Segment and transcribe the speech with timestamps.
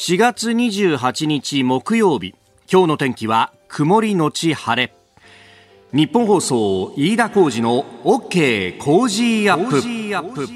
[0.00, 2.36] 4月28日木曜日。
[2.72, 4.94] 今日の天気は曇りのち晴れ。
[5.92, 10.46] ニッポン放送飯田浩司の OK Cozy up。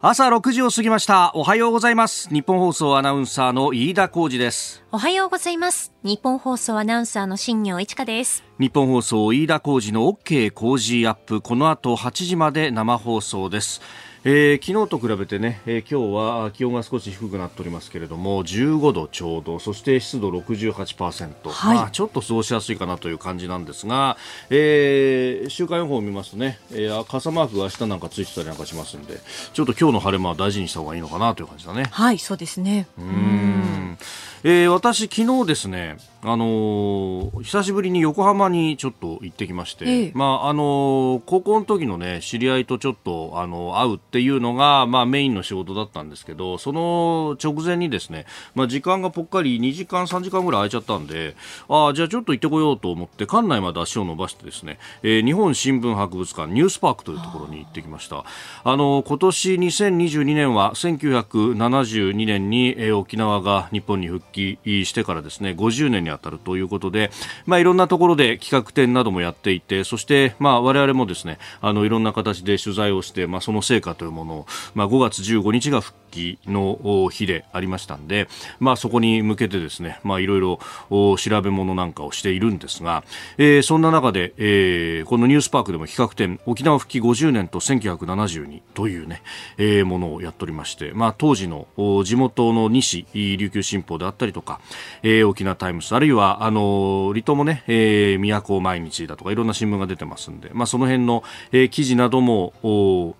[0.00, 1.30] 朝6時を過ぎました。
[1.36, 2.28] おはようございます。
[2.30, 4.82] ニッポン放送アナウンサーの飯田浩司です。
[4.90, 5.92] おはようございます。
[6.02, 8.42] ニッポン放送アナウンサーの新行市佳です。
[8.58, 11.40] ニッポン放送飯田浩司の OK Cozy up。
[11.40, 13.80] この後8時まで生放送です
[14.22, 21.76] えー、昨日と比べてね、えー、今日は気温が少し低くなっておりますけれども15度ちょうどそして湿度68%、はい。
[21.76, 24.18] まあ、ちょっと過ごしやすいかなという感じなんですが、
[24.50, 29.18] えー、週間予報を見ますとね、えー、傘マークが明日なんかついてたりなんかしますんで
[29.54, 31.84] ちょっと今日の晴れ間は大事にした方がいいのかなという感じだね。
[31.90, 32.86] はいそうですね。
[32.98, 33.98] うん
[34.42, 51.36] えー、私、昨日ですね、あのー、久しぶりに横浜にちょっと行ってきまして、ええ、まああのー、高校の時のね知り合いとちょっとあの会うっていうのが、まあ、メインの仕事だったんですけどその直前にですね、まあ、時間がぽっかり2時間3時間ぐらい空いちゃったんで
[51.70, 58.24] あじゃあちょっと行ってこようと思って館内まで足を伸ばしてですね、えー、日本新聞博物館ニュースパークというところに行ってきました。
[58.64, 67.10] あの今年2022年は1972年に、えー、沖縄が日本に復帰帰してからですね50年に当たるということで、
[67.46, 78.28] まあ、いろんなところで企画展などもやっていてそして、まあ、我々もですねあのいろんな形で取材をして、まあ、その成果というものを、まあ、5月15日が復帰の日でありましたんで、
[78.58, 80.58] まあ、そこに向けてですね、まあ、いろいろ
[80.90, 83.04] 調べ物なんかをしているんですが、
[83.38, 89.22] えー、そんな中で、えー、このニュースパークでも企画展沖縄復帰50年と1972というね、
[89.56, 91.66] えー、ものをやっておりまして、まあ、当時の
[92.04, 94.60] 地元の西琉球新報であったたりとか、
[95.02, 103.16] えー、沖縄タイムス、あるいは、あの離島もね、えー、都毎日だとかいろんな新聞が出てますんで、まあ、その辺の、えー、記事なども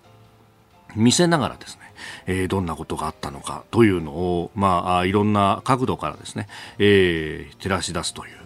[0.95, 1.81] 見せながらですね、
[2.27, 6.47] えー、どんなことがあったのかというのを、まあ、いろんな角度からですね、
[6.79, 8.41] えー、照らし出すという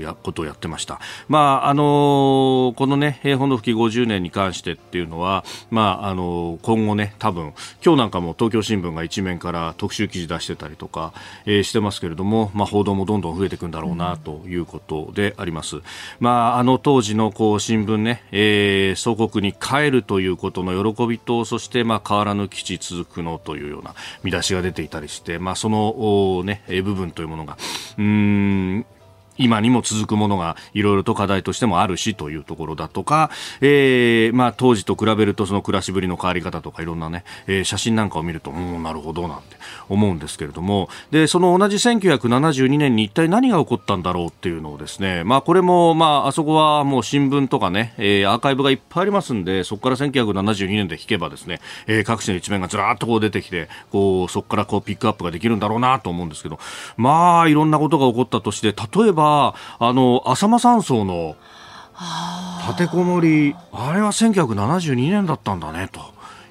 [0.00, 1.00] やことをやってました。
[1.28, 7.52] まああのー、このね平本の復帰50年に関してっていうのは、まああのー、今後ね多分
[7.84, 11.12] 今日なんかも東京新聞が一面から特集記事出してたりとか、
[11.46, 15.76] えー、してますけれども、まあ報道もどんどん増えていくんだろうなということであります。
[15.76, 15.82] うん、
[16.20, 27.56] まああの当時のこう新聞ね、えー、祖国に帰るということの喜びとそしてまあ変わらぬ基地続くのというような見出しが出ていたりして、まあそのね部分というものが
[27.98, 28.86] うん
[29.40, 33.30] 今にも続くものがいろいろと課題としてもあるしというところだとか、
[33.60, 39.56] えー、まあ当時と比べるとその暮らしぶりの変わり方とかいろんなね、えー、写真なんかを見ると、うん、なるほどなんて
[39.88, 56.58] 思うんですけれども、で、その同じ1972年に一体何が起こったんだろうっていうのをですね、まあこれも、まああそこはもう新聞とかね、えー、アーカイブがいっぱいありますんで、そこから1972年で引けばですね、えー、各地の一面がずらっとこう出てきて、こう、そこからこうピックアップができるんだろうなと思うんですけど、
[56.96, 59.29] まあいろんなことが起こったとして、例えば、
[59.78, 61.36] あの浅間山荘の
[62.66, 66.00] 立てこもりあれは1972年だったんだねと。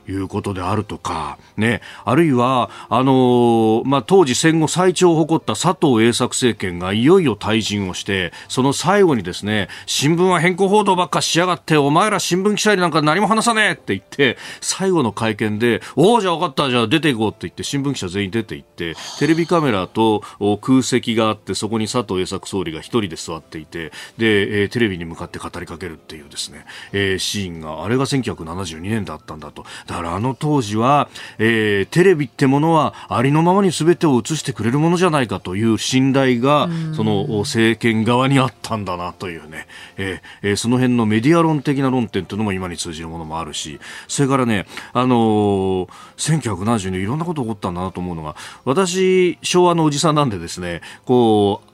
[0.09, 20.23] いうことであるとか、ね、あるいは、あの、まあ、当時戦後最長を誇った佐藤栄作政権がいよいよ退陣をして、その最後にですね、新聞は変更報道ばっかしやがって、お前ら新聞記者になんか何も話さねえって言って、最後の会見で、おお、じゃあ分かった、じゃあ出ていこうって言って、新聞記者全員出て行って、テレビカメラと
[20.61, 29.65] 空席があって、そこに佐藤栄作総理が一人で座っていて、で、えー、テレビに向かって語りかけるっていうですね、えー、シーンが、あれが1972年だったんだと。
[29.87, 39.67] だからあの当時は、えー、テレビってものはありのままに全てを映してくれるものじゃないかという信頼が、その政権側にあったんだなというね、
[39.97, 45.87] えー、その辺のメディア論的な論点というのも今に通じるものもあるし、それからね、あのー、
[46.17, 48.35] 1970年いろんなこと起こったんだなと思うのが、
[48.65, 51.68] 私、昭和のおじさんなんでですね、こう、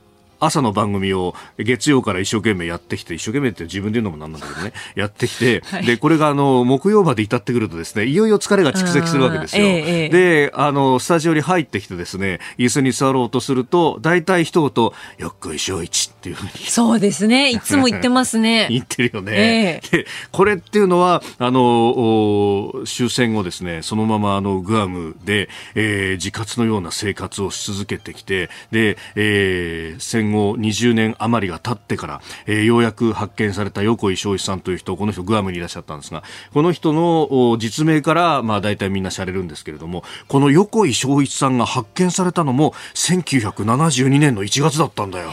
[0.46, 9.66] 朝の番組を月曜から一生懸命やってきて、一生懸命って自分で言うのもなんなんだけどね、やってきて、 はい、で、これがあの、木曜まで至ってくるとですね、いよいよ疲れが蓄積するわけですよ。
[9.66, 16.52] ええ、で、あの、スタジオに入ってきてですね、椅子に座ろうとすると、大体一言、よっこいしょいちっていうふうに。
[16.68, 17.50] そうですね。
[17.50, 18.68] いつも言ってますね。
[18.72, 19.32] 言ってるよね。
[19.36, 36.24] え、で、これっていうのは、あの、終戦後ですね、そのままあの、グアムで、えー、自活のような生活をし続けてきて、で、えー、戦後後20年余りが経ってから、えー、ようやく発見された横井翔一さんという人この人グアムにいらっしゃったんですが
[36.54, 45.32] この人の実名からまあ大体みんなしゃれるんですけれどもこの横井翔一さんが発見されたのも1972年の1月だったんだよ。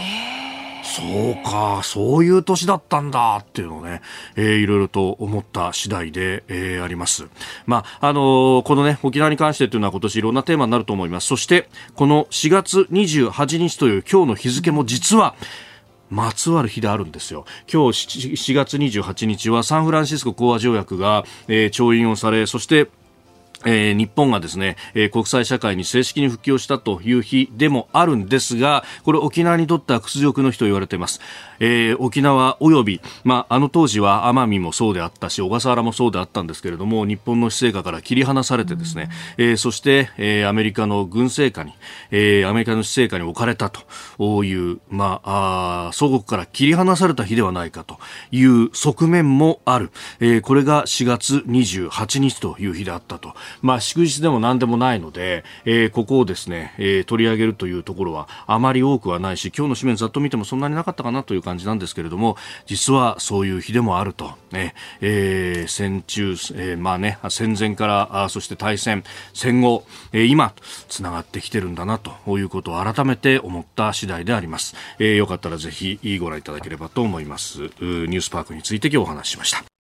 [0.93, 4.03] そうか、そういう年だったんだっていうのをね、
[4.37, 7.29] えー、いろいろと思った次第で、えー、あります。
[7.65, 11.29] まあ、あのー、このね、沖縄に関してというのは今年いろんなテーマになると思います。
[11.29, 15.35] そして、この4月28日という今日の日付も実は、
[16.11, 17.47] まつわる日であるんですよ。
[17.73, 22.89] 今日4月28日はサンフランシスコ講和条約が、えー、調印をされ、そして
[23.65, 31.21] えー、日本がですね、えー、国際社会に正式に復帰をしたという日でもあるんですが、これ沖縄にとっては屈辱の日と言われています。
[31.61, 41.75] えー、沖縄及び、まあ、あの当時は奄美もそうであったし、小笠原もそうであったんですけれども、日本の施政下から切り離されてですね、えー、そして、えー、アメリカの軍政下に、
[42.11, 47.99] えー、アメリカの施政下に置かれたという、まあ、あ祖国から切り離された日ではないかと
[48.31, 49.91] いう側面もある。
[50.21, 53.35] えー、これが4月28日という日であったと。
[53.61, 64.33] まあ、祝日でも何でもないので、えー、ここをですね、えー、取り上げるというところはあまり多くはないし、今日の紙面ざっと見てもそんなになかったかなという感じなんですけれども、実はそういう日でもあると。
[64.53, 69.03] ね、えー、戦中、えー、まあね、戦前から、あそして大戦、
[69.35, 70.53] 戦後、えー、今、
[70.89, 74.77] つながってきてるんだなということを改めて思った次第であります。
[74.99, 77.63] えー、よかったらぜひご覧いただければと思います。
[77.63, 79.72] ニュースパークについて今日お話ししました。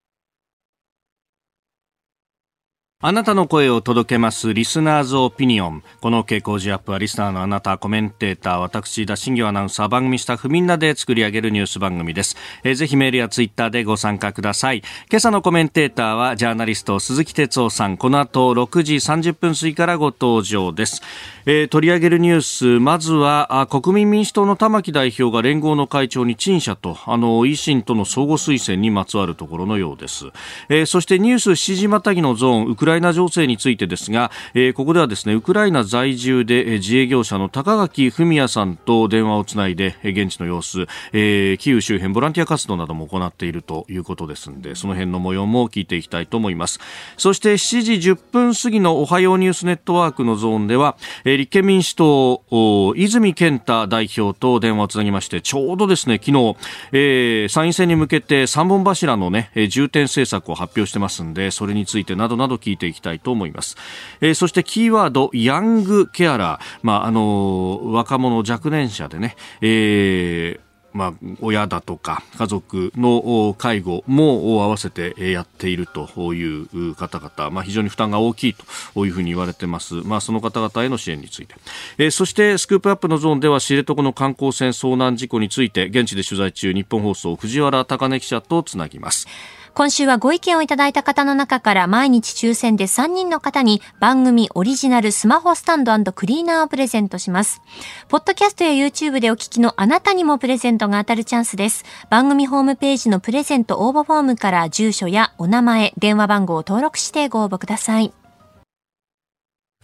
[3.04, 5.82] あなたの声を届けます、リスナーズオピニオン。
[6.00, 12.36] この傾向時アップは、リスナーのあなた、コメンテーター、私、田新業アナウンサー、番組スタッフみんなで作り上げるニュース番組です。
[12.62, 14.84] えー、ぜひメールやツイッターでご参加ください。
[15.10, 17.96] 今朝のコメンテーターは、ジャーナリスト、鈴木哲夫さん。
[17.96, 21.02] この後、6時30分過ぎからご登場です。
[21.44, 30.26] えー、取り上げるニュース、まずは、国民民主党の玉木代表が連合の会長に陳謝と、あの、維新との相互推薦にまつわるところのようです。
[30.68, 46.80] えー、そしてニュース7時またぎのゾーン、ウクラライナ情勢についてですが、えー、ここではですね、ウクライナ在住で、自営業者の高垣文也さんと電話をつないで、現地の様子、えー、キーウ周辺ボランティア活動なども行っているということですので、その辺の模様も聞いていきたいと思います。
[47.16, 56.56] そして7時10分過ぎのおはようニュースネットワークのゾーンでは、えー、立憲民主党、泉健太代表と電話をつなぎまして、ちょうどですね、昨日、
[56.92, 63.76] えー、参院選に向けて3本柱のね、重点政策を発表してますんで、それについてなどなど聞いていきたいと思います。
[64.20, 66.78] えー、そしてキーワード、ヤングケアラー。
[66.82, 78.54] まあ、あのー、若者若年者でね、えーまあ、親だとか家族の介護も合わせてやっているという方々、まあ、非常に負担が大きい
[78.94, 81.54] というふうに言われてます、まあ、その方々への支援について、
[81.98, 89.26] えー、そしてスクープアップのゾーンでは知床の観光船遭難事故について現地で取材中日本放送藤原貴根記者とつなぎます。
[89.74, 97.62] 今週はご意見をいただいた方の中から毎日抽選で3人の方に番組オリジナルスマホスタンドクリーナーをプレゼントします。
[98.08, 101.84] ポッドキャストや YouTube でお聞きのあなたにもプレゼントが当たるチャンスです。
[102.10, 108.12] 番組ホームページのプレゼント応募フォームから住所やお名前、電話番号を登録してご応募ください。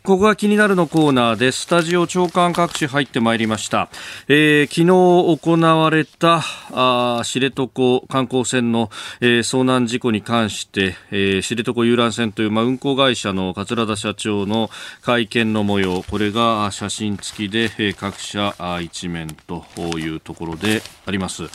[0.08, 3.90] ここが気になるのコーナーでスタジオ長官各紙入ってまいりました、
[4.26, 6.40] えー、昨日行われた
[6.72, 7.68] あ知床
[8.08, 8.88] 観光船の、
[9.20, 14.70] えー、遭難事故に関して、えー、知床遊覧船という、まあ、運航会社の桂田社長の
[15.02, 19.66] 会見の模様これが写真付きで、えー、各社一面と
[19.98, 21.50] いうところであります。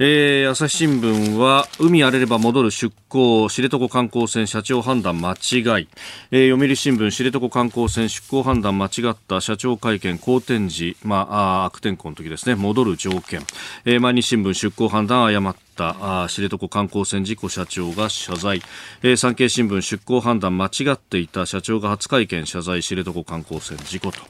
[0.00, 5.88] えー、朝日新聞は海荒れれば戻る出港知床観光船社長判断間違い、
[6.30, 12.54] えー、読売新聞知床観光船出港判断間違った社長会見好転時、まあ、悪天候の時ですね。
[12.54, 13.40] 戻る条件、
[13.86, 18.62] えー、毎日新聞出港判断誤った知床観光船事故社長が謝罪、
[19.02, 24.20] えー、産経新聞出港判断間違っていた社長が初会見謝罪知床観光船事故と。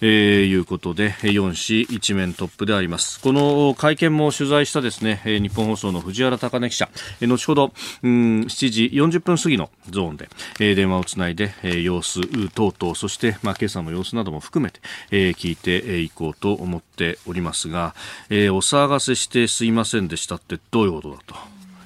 [0.00, 3.20] えー、いうことで4市一面トップであります。
[3.20, 6.88] この会見も取材したですね日本放送の藤原貴根記者。
[7.20, 7.72] 後ほど
[8.02, 10.28] うん7時40分過ぎのゾーンで、
[10.60, 17.94] えー、電話をつないで、えー、様子等々そして、まあ、今朝の様子なども含めて、えー、聞いていこうと思っておりますが、
[18.30, 21.18] えー、お騒がせしてすいませんでしたってどういうことだ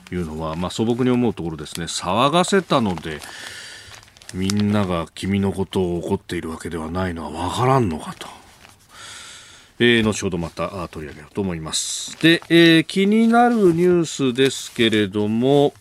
[0.08, 1.86] というのは、まあ、素朴に思うところですね。
[1.86, 3.20] 騒がせたので
[4.34, 8.28] みんなが君のことを怒っているわけではないのはわからんのかと。
[9.82, 12.20] えー、後ほどまた取り上げようと思います。
[12.22, 15.72] で、えー、気になるニュースですけれども、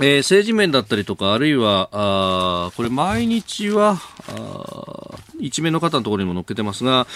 [0.00, 5.00] えー、政治面だったりとか、あるいは、あこれ毎日は、あ
[5.40, 7.06] 一面の方のところにも載っけてますが、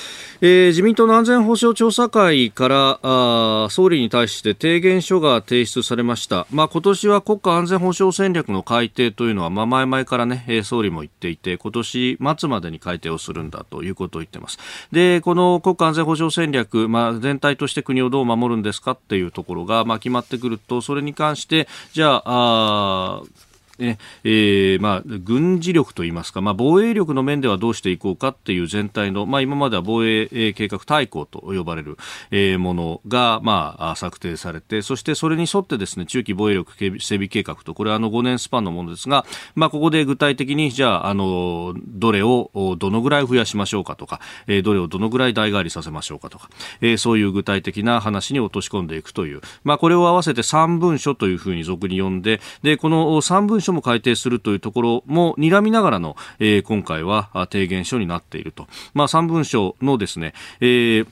[0.41, 6.47] えー、自民党の安全保障調査会からあ総理に対して提言書が提出されました。
[6.51, 14.59] まあ、今年は国家安全保障戦略の改定というのは、まあ、前々からね、総理も言っていて、今年末までに改定をするんだということを言ってます。
[14.93, 23.23] で、この国家安全保障戦略、まあ、全体として国をどう守るんですかっていうところが、まあ、決まってくると、それに関して、じゃあ、あ
[23.79, 31.97] ねえーまあ、軍事力といいますか、まあ、防衛力の面ではどうしていこうかっていう全体の、まあ、今までは防衛計画大綱と呼ばれる、
[32.31, 39.27] えー、ものが、まあ、策定されてそしてそれに沿ってですね中期防衛力整備計画とこれはあの5年スパンのものですが、
[39.57, 46.49] まあ、ここで具体的にじゃああのどれをどのぐらい増やしましょうかとか、えー、どれをどのぐらい代替わりさせましょうかとか、
[46.81, 58.69] えー、そういう具体的な話に落とし込んでいくという、まあ、これを合わせて3文書というふうに俗に呼んででこの3文書書も改定するというところも睨みながらの、えー、今回は提言書になっていると。
[58.95, 61.07] まあ、3文書のですね、えー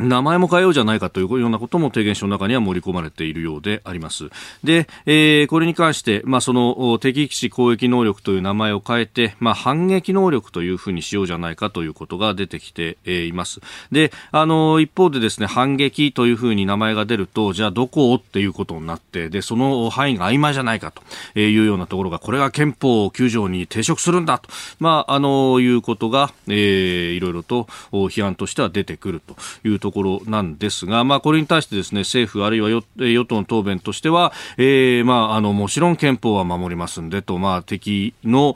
[0.00, 4.30] 名前も変えようじゃないかというようなことも提言書の中には盛り込まれているようであります。
[4.64, 13.60] で、えー、これに関して、まあ、その敵基地攻撃能力という名前を変えて、まあ、反撃能力というふうにしようじゃないかということが出てきて、えー、います。
[13.92, 38.54] で、あの、一方でですね、反撃というふうに名前が出ると、じゃあどこをっていうことになって、で、その範囲が曖昧じゃないかというようなところが、これが憲法9条に抵触するんだと、まあ、あの、いうことが、えー、いろいろと批判としては出てくるというとところなんですが、まあ、これに対してですね政府あるいは与党の答弁としては、えーまあ、あのもちろん憲法は守りますんでと、まあ、敵の、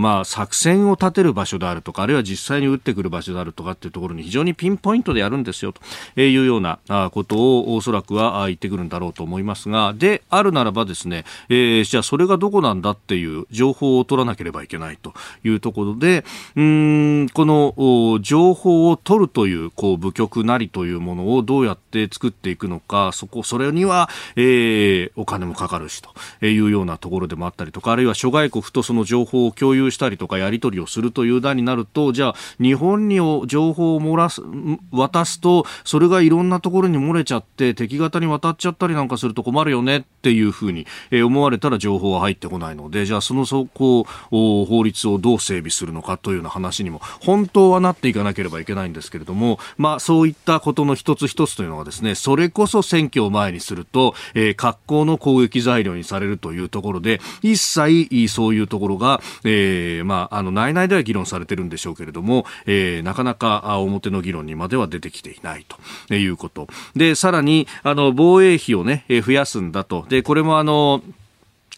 [0.00, 6.78] まあ、作戦を立てる場所であるとかあるいは実際に撃ってくる場所であるとかっていうところに非常にピンポイントでやるんですよというような
[7.12, 15.12] ことをおそらくは言ってくるんだろうと思いますがであるならばですね、えー、じゃあそれがどこなんだっていう情報を取らなければいけないと
[15.44, 16.24] いうところで
[16.56, 33.16] うんこの情報を取るというこう部局なりというものをどうやって作っていくのか、そこ、それには、えー、お金もかかるしというようなところでもあったりとか、あるいは諸外国とその情報を共有したりとか、やり取りをするという段になると、じゃあ、日本に
[33.46, 34.42] 情報を漏らす、
[34.90, 65.64] 渡すと、それがいろんなところに漏れちゃって、敵方に渡っちゃったりなんかすると困るよねっていうふうに思われたら情報は入ってこないので、じゃあそのそこを、法律をどう整備するのかというような話にも、本当はなっていかなければいけないんですけれども、まあそういったたことの一つ一つというのはですね、それこそ選挙を前にすると、えー、格好の攻撃材料にされるというところで、一切そういうところが、えー、まあ、あの、内々では議論されてるんでしょうけれども、えー、なかなか表の議論にまでは出てきていない
[66.08, 66.68] ということ。
[66.94, 70.04] で、さらに、あの、防衛費をね、増やすんだと。
[70.08, 71.02] で、これもあの、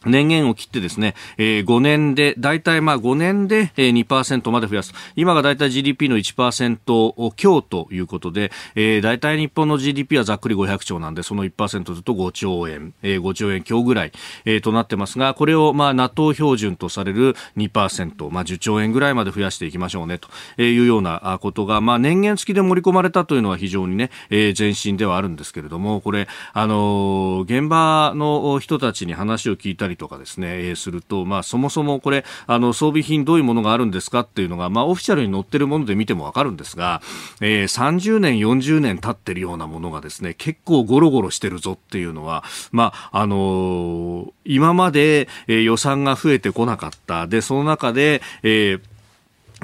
[0.06, 4.92] 年限を切ってですね、えー、5年で、大体まあ5年で2%まで増やす。
[5.16, 14.12] 今が大体 GDP の1%強ということで、えー、大体日本の GDP はざっくり500兆なんで、その1%ずっと5兆円、えー、5兆円強ぐらい、
[14.44, 20.28] えー、となってますが、これをまあ NATO 標準とされる2%、まあ10兆円ぐらいまで増やしていきましょうね、と
[20.62, 37.00] いうようなことが、まあ年限付きで盛り込まれたというのは非常にね、えー、前進ではあるんですけれども、これ、あのー、現場の人たちに話を聞いたりりとかですね、えー、すると、まあ、そもそもこれ、あの、装備品どういうものがあるんですかっていうのが、まあ、オフィシャルに載ってるもので見てもわかるんですが、
[37.40, 47.26] えー、30年、40年経ってるようなものがですね、結構ゴロゴロしてるぞっていうのは、まあ、あのー、今まで、えー、予算が増えてこなかった。
[47.26, 48.80] で、その中で、えー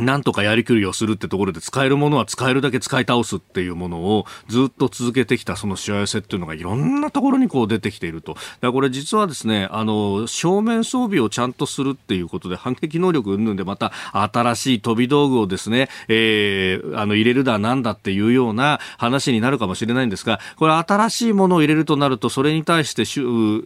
[0.01, 8.35] なんとかやりくりをするってところで使えるものは使えるだけ使い倒すっていうものをずっと続けてきたそのしわ寄せっていうのがいろんなところにこう出てきていると。
[8.35, 23.05] だからこれ実はですね、あの、正面装備をちゃんとするっていうことで反撃能力云々でまた新しい飛び道具をですね、えー、あの入れるだなんだっていうような話になるかもしれないんですが、これ新しいものを入れるとなるとそれに対して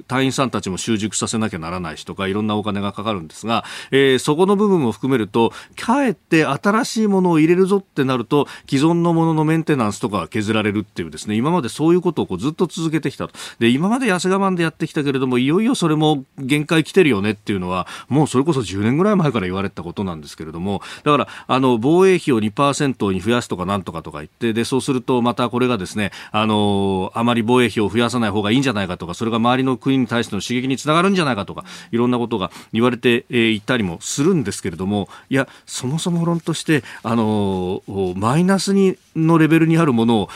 [0.08, 11.36] 隊員さんたちも習熟させなきゃならないしとかいろんなお金がかかるんですが、えー、そこの部分も含めると、かえってって新しいものを入れるぞってなると既存のもののメンテナンスとかが削られるっていうですね。
[11.36, 13.34] 今までそういうことをこうずっと続けてきたと。
[13.58, 20.80] で今まで痩せ我慢でやってきたけれどもいよいよそれも限界来てるよねっていうのはもうそれこそ10年ぐらい前から言われたことなんですけれども。
[21.04, 37.82] だからあの防衛費を2%に増やすとかなんとかとか言ってでそうするとまたこれがですねあのあまり防衛費を増やさない方がいいんじゃないかとかそれが周りの国に対しての刺激につながるんじゃないかとかいろんなことが言われていたりもするんですけれどもいやそもそも論としてあの
[38.16, 40.28] マイナスにのレベルにあるものを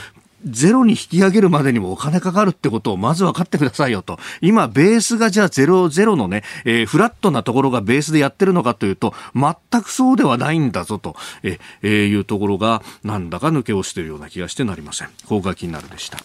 [0.45, 4.19] ゼロに引き上げるまでにもお金かかるってことをまず分かってくださいよと。
[4.41, 15.09] 今、ベースがじゃあゼロ、ゼロのね、えー、フラットなところがベースでやってるのかというと、全くそうではないんだぞと、えー、いうところが、なんだか抜け落ちてるような気がしてなりません。
[15.09, 16.19] ここが気になるでした。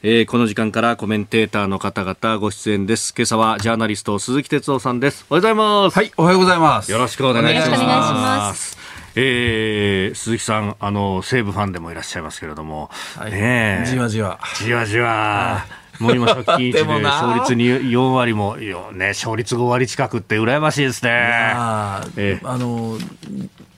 [0.00, 3.12] えー、この時間からコメンテーターの方々ご出演です。
[3.16, 5.26] 今朝はジャーナリスト鈴木哲夫さんです。
[5.28, 5.94] おはようございます。
[5.96, 6.92] はい、おはようございます。
[6.92, 8.78] よろしくお願いします。
[9.16, 15.66] えー、鈴木さん、あの西武ファンでもいらっしゃいますけれども、はい、ねじわじわ、じわじわ。
[15.98, 21.10] もう今、直近一で勝率に4割も、ね、勝率5割近くって羨ましいですね。
[21.10, 22.96] えー、あの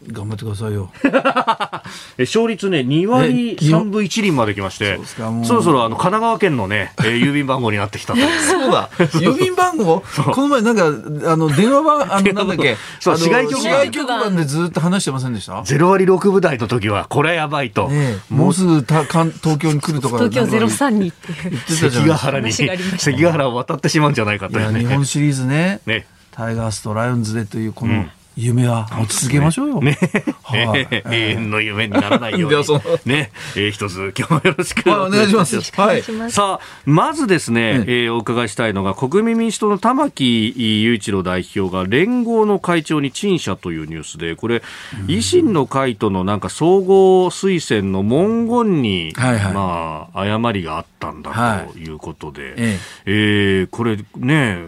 [0.07, 0.91] 頑張ってくださいよ。
[2.19, 4.99] 勝率ね2割3分1厘まで来まして
[5.45, 8.21] そろそろあの神奈川県のね、 えー、郵便番号になってきたそ
[8.69, 8.89] うだ。
[8.99, 10.03] 郵便番号？
[10.33, 10.85] この前なんか
[11.33, 12.77] あの電話番 あのなんだっけ？
[12.99, 13.91] そう市外局番。
[13.91, 21.51] 局番でずっと話してませんでした？0割6分台の時はこれやばいと、ね、もうすぐたかん東京に来るとか東京03にって。
[21.51, 25.81] 言ってたじゃ関ヶ原に関ヶ原を渡ってしまうんじゃないかという、ね、日本シリーズね。
[25.87, 26.07] ね。
[26.33, 29.81] タイガースとライオンズでというこの、うん夢は持ち続けましょうよ。
[29.81, 29.99] ね。
[30.43, 32.57] はい、永遠の夢にならないように。
[33.05, 33.31] ね。
[33.57, 35.61] えー、一つ今日もよろしくお願いします。
[35.77, 36.03] はい。
[36.31, 44.63] さあ、まずですね、えー、お伺いしたいのが、国民民主党の玉木雄一郎代表が連合の会長に陳謝というニュースで、これ、
[45.07, 54.59] 維新の会とのなんか総合推薦の文言に、はいはい、まあ、誤りがあったんだということで、はい、えええー、これね、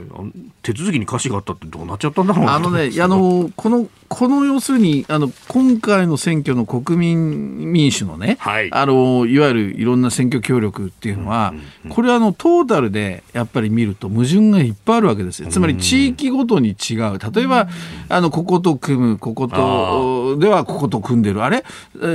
[0.62, 11.54] 手続きに歌詞があったってどうなっちゃったんだろうあのね、あの、この、この要するに、あの、今回の選挙の国民民主のね、はい、あの、いわゆるいろんな選挙協力っていうのは、
[11.88, 15.48] これはあの、トータルでやっぱり見ると矛盾がいっぱいあるわけですよ。
[15.48, 17.20] つまり地域ごとに違う。
[17.32, 17.68] 例えば、
[18.08, 21.44] あの、ここと組む、ここと、ではここと組んでる。
[21.44, 21.64] あれ？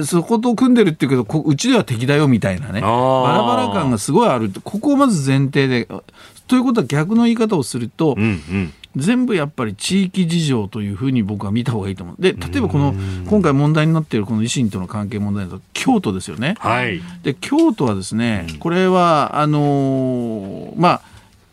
[0.04, 2.82] そこと組んでるっていうけど、うちでは敵だよみたいなね。
[2.82, 4.52] バラバラ感がすごいある。
[4.66, 5.88] ここをまず前提で。
[6.48, 12.16] ということは逆の言い方をすると、うんうん全部やっぱり地域事情というふうに僕は見た方がいいと思う。
[12.22, 12.94] で、例えばこの、
[13.30, 16.56] 今回問題になっているこの維新との関係問題だと、京都ですよね。
[16.60, 17.02] はい。
[17.24, 21.02] で、京都はですね、これは、あのー、まあ、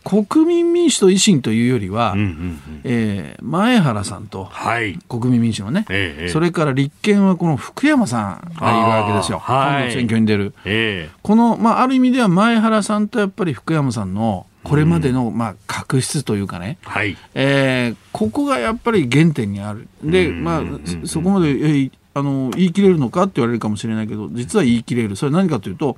[0.05, 10.55] 国民民主と維新というよりは、うんうんうん、えー、前原さんと、はい、国民民主のね、ええ、それから立憲はこの福山さんがいるわけですよ、今度選挙に出る。
[10.67, 17.17] え、この、まあ、ある意味では前原さんとやっぱり福山さんのこれまでの、まあ、確執というかね、はい。
[17.35, 19.87] えー、ここがやっぱり原点にある。
[20.03, 20.63] で、まあ、
[21.07, 25.17] そこまで、えー、あの言い切れるのかって言われるかもしれないけど実は言い切れる。
[25.17, 25.97] それは何かというと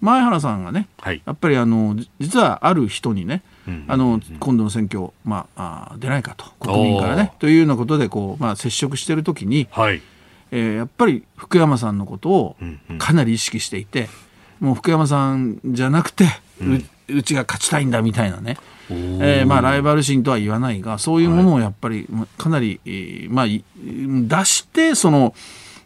[0.00, 3.42] 前原さんがね、はい、やっぱりあの実はある人にね、
[3.88, 6.44] あの今度の選挙、まあ、あ出ないかと。
[6.60, 7.32] 国民からね。
[7.38, 10.02] というようなことでこう、まあ、接触している時に、はい。
[10.50, 12.56] えー、やっぱり福山さんのことを
[12.98, 14.08] かなり意識していて、
[14.60, 16.26] もう福山さんじゃなくて、
[16.60, 16.64] う
[17.08, 18.56] うちが勝ちたいんだみたいなね、
[18.90, 25.34] えーまあ、ライバル心とは言わないがそういうものをやっぱりかなり、えー、まあ、出してその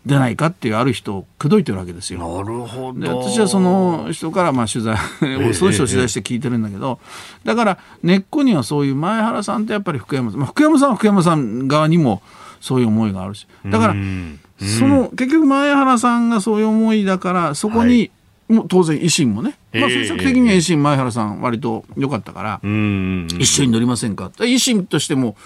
[0.07, 2.21] 出ないかっていうある人を口説いてるわけですよ。
[2.21, 3.01] なるほど。
[3.01, 6.99] で私はその人からまあ取材、えそういう人を取材して聞いてるんだけど、
[7.45, 12.23] だから根っこにはそういう前原さんとやっぱり福山さん、まあ、福山さんは福山さん側にも
[12.61, 13.47] そういう思いがあるし。
[13.67, 13.95] だから
[14.59, 18.11] その結局前原さんがそういう思いだからそこに
[18.49, 25.37] も当然維新もね、まあ、政策的には維新、前原さん、割と良かったから、一緒に乗りませんか、維新としても、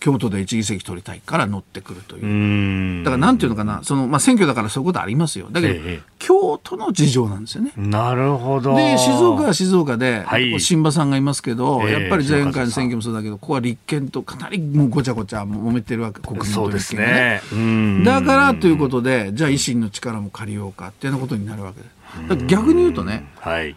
[0.00, 3.04] 京都で一議席取りたいから乗ってくるという。
[3.04, 5.48] だからなんていうのかな、その、まあ、選挙だからそういうことありますよ。
[5.52, 7.72] だけど、ええ、京都の事情なんですよね。
[7.76, 8.74] なるほど。
[8.74, 17.40] で、静岡は静岡で、はい、新馬さんがいますけど、え、やっぱり前回の選挙もそうだけど、ここは立憲とかなりもうごちゃごちゃ揉めてるわけ、国民と立憲がね。
[17.52, 21.99] ねだからということで、じゃあ維新の力も借りようかっていうようなことになるわけです。
[22.46, 23.76] 逆に言うとね、はい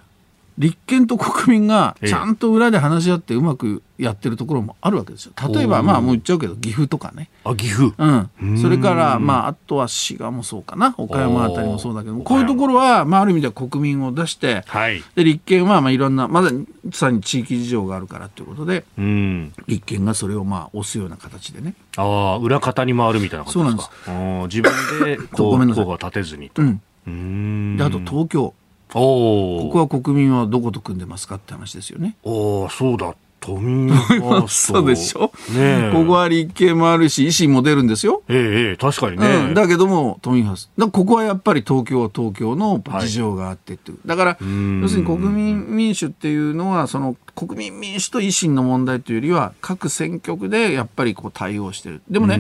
[0.57, 5.33] 立憲と国民がちゃんと裏で話し合ってうまくやってるところもあるわけですよ。
[5.49, 7.29] 例えば、まあもう言っちゃうけど、岐阜とかね。
[7.43, 8.61] あ、岐阜うん。
[8.61, 10.93] それから、まあ、あとは滋賀もそうかな。
[10.97, 16.51] 岡山あたりもそうだけどこういうところは、まあある意味では国民を出して、はい、で、立憲は、まあいろんな、まだ
[16.91, 21.73] さらに地域事情があるからということで、うん、立憲がそれをまあ押すような形でね。
[21.97, 24.57] ああ、裏方に回るみたいなことですかそうなんです。
[24.57, 24.61] 自
[24.97, 25.85] 分で、こう、 ごめんなさい。
[25.87, 26.61] 立てずにと。
[26.61, 26.81] うん。
[27.07, 28.53] うんで、あと東京。
[28.93, 32.15] ここは国民はどこと組んでますかって話ですよね。
[32.21, 34.73] おそうだっ都民ファースト。
[34.75, 35.33] そうでしょ？
[35.53, 38.23] ねここは立憲もあるし、維新も出るんですよ。
[38.29, 39.27] ええ、確かにね。
[39.49, 40.89] うん、だけども、都民ファースト。
[40.89, 43.97] ここはやっぱり東京は東京の事情があってっていう。
[43.97, 44.37] はい、だから、
[44.81, 52.01] 要するに国民民主っていうのは、その国民民主と維新の問題というよりは、各選挙区でやっぱりこう対応してる。
[52.09, 52.37] でもね、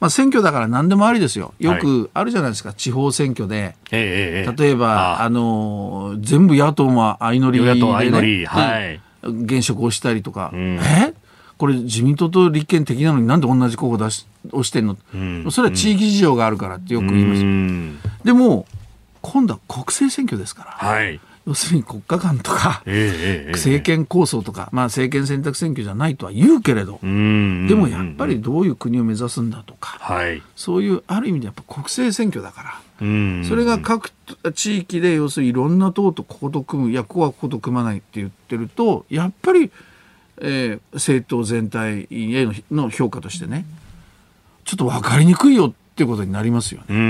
[0.00, 1.52] まあ選挙だから何でもありですよ。
[1.58, 3.76] よくあるじゃないですか、はい、地方選挙で。
[3.90, 7.80] ええ、例えば、あの、全部野党も相乗りで、ね。
[7.80, 8.46] 野党相乗り。
[8.46, 9.00] はい。
[9.22, 11.14] 現職をしたりとか、うん、え？
[11.58, 18.66] これ自民党と立憲的なのになんで同じ候補出し押してんの、うん、それは地域事情があるからってよく言います、うん、でも
[19.20, 32.80] 今度は国政選挙ですから、はい、要するに国家間とか、えー、政権構想とか、まあ、政権選択選挙じゃないとは言うけれど、でもやっぱりどういう国を目指すんだとか、はい、そういうある意味でやっぱ国政選挙だから。
[33.48, 34.12] それが各
[34.54, 39.70] 地域で要するにいろんな党とここと組むいやここはここと組まないって言ってるとやっぱり、
[40.38, 43.64] えー、政党全体への評価としてね
[44.64, 46.86] ちょっと分かりにくいよっていうことになりますよね。
[46.88, 46.96] うん。
[46.96, 47.00] う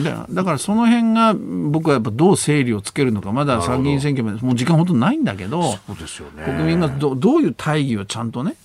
[0.00, 0.02] ん。
[0.02, 8.56] だだからその辺が僕はやっぱどう整理をつけるのかまだ参議院選挙までもう時間ほとんどないんだけどそうですよ、ね、国民がどどういう大義をちゃんとね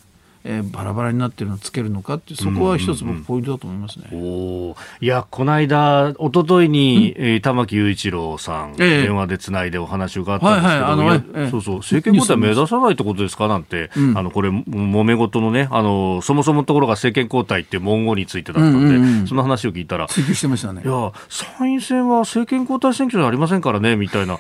[0.44, 4.10] えー、バラバラになってるのをつけるのかってそこは一つ僕ポイントだと思いますね。
[4.12, 20.82] うんうんうん、いやこの間一昨日に、えー、玉木雄一郎さん、えー、電話でつないでお話を伺ったんですけど、はいはい、えー、そうそう政権交代目指さないってことですかなんて、うん、あのこれ揉め事のねあのそもそものところが政権交代って文言についてだったんで、うんうんうん、その話を聞いたら追求してましたね。
[20.84, 24.38] いや参院選は政権交代選挙じゃありませんからねみたいな。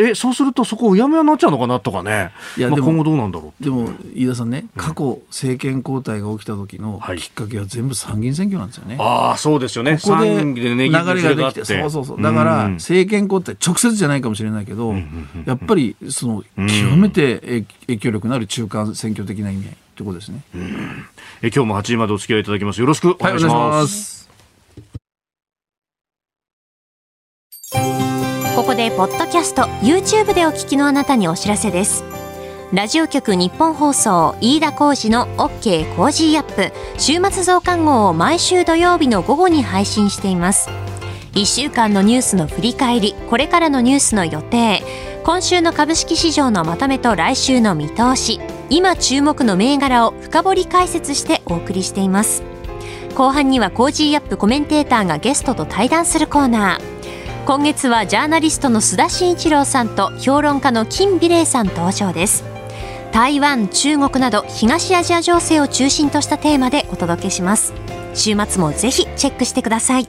[0.00, 2.30] えそうするとそこうやむやになっちゃうのかなとかね。
[2.56, 8.96] いや、まあ、今後どうなんだろうでも飯田さんね過去政権交代が起きた時のきっかけは全部参議院選挙なんですよね。
[8.98, 9.96] ああ、そうですよね。
[9.96, 12.22] ここで流れができて、そうそうそう。
[12.22, 14.94] だから、政権交代、直接じゃないかもしれないけど、
[15.46, 20.42] やっぱり、その、極めて影響力のある中間選挙的な意味合いということですね。
[21.40, 22.80] え今日も8時までお付き合いいただきます。
[22.80, 24.28] よろしくお願いします。
[28.56, 32.19] ここで、ポッドキャスト、YouTube でお聞きのあなたにお知らせです。
[32.72, 36.72] ラジオ局日本放送飯田浩司の OK コージーアップ。
[36.98, 40.70] 週末増刊号を毎週土曜日の午後に配信しています。
[41.32, 44.84] 1週間のニュースの振り返りこれからのニュースの予定。
[45.24, 48.40] 今週の株式市場のまとめと来週の見通し。
[48.68, 52.44] 今注目の銘柄を深掘り解説してお送りしています。
[53.16, 56.80] 後半には Cozy up コメンテーターがゲストと対談するコーナー。
[57.46, 62.59] 今月はジャーナリストの須田慎一郎さんと評論家の金美玲さん登場です。
[63.12, 67.74] 台湾、中国など東アジア情勢を中心としたテーマでお届けします。
[68.14, 70.08] 週末もぜひチェックしてください。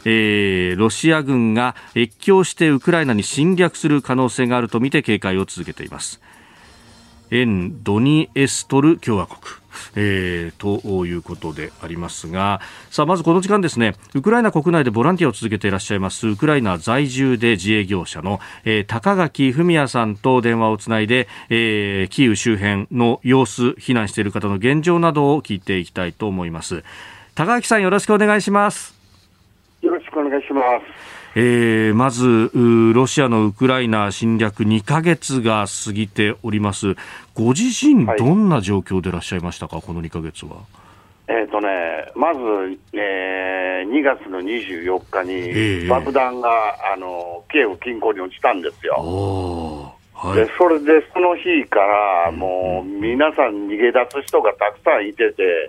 [0.06, 6.22] えー、ロシア軍が越境してウクライナに侵略する可能性があるとみて警戒を続けています。
[7.30, 9.65] 沿ドニエストル共和国。
[9.94, 12.60] えー、ということでありますが、
[12.90, 26.84] さあ、まずこの時間ですね、ウクライナ国内でボランティアを続けていらっしゃいます、ウクライナ在住で自営業者の、えー、高垣文也さんと電話をつないで、えー、キーウ周辺の様子、避難している方の現状などを聞いていきたいと思います。
[27.34, 28.94] 高垣さん、よろしくお願いします。
[29.82, 31.25] よろしくお願いします。
[31.38, 32.50] えー、まず
[32.94, 36.96] ロシアのウクライナ侵略2か月が過ぎております。
[37.34, 40.52] ご自身、どんな状況でいらっしゃいましたか、この2か月は。
[41.28, 41.68] えーとね、
[42.14, 42.40] まず、
[42.94, 46.48] えー、2月の24日に、えー、爆弾が
[46.94, 48.94] あのキエフ近郊に落ちたんですよ。
[50.14, 55.68] はい、でそれでその日から、もう皆さん逃げ出す人がたくさんいてて、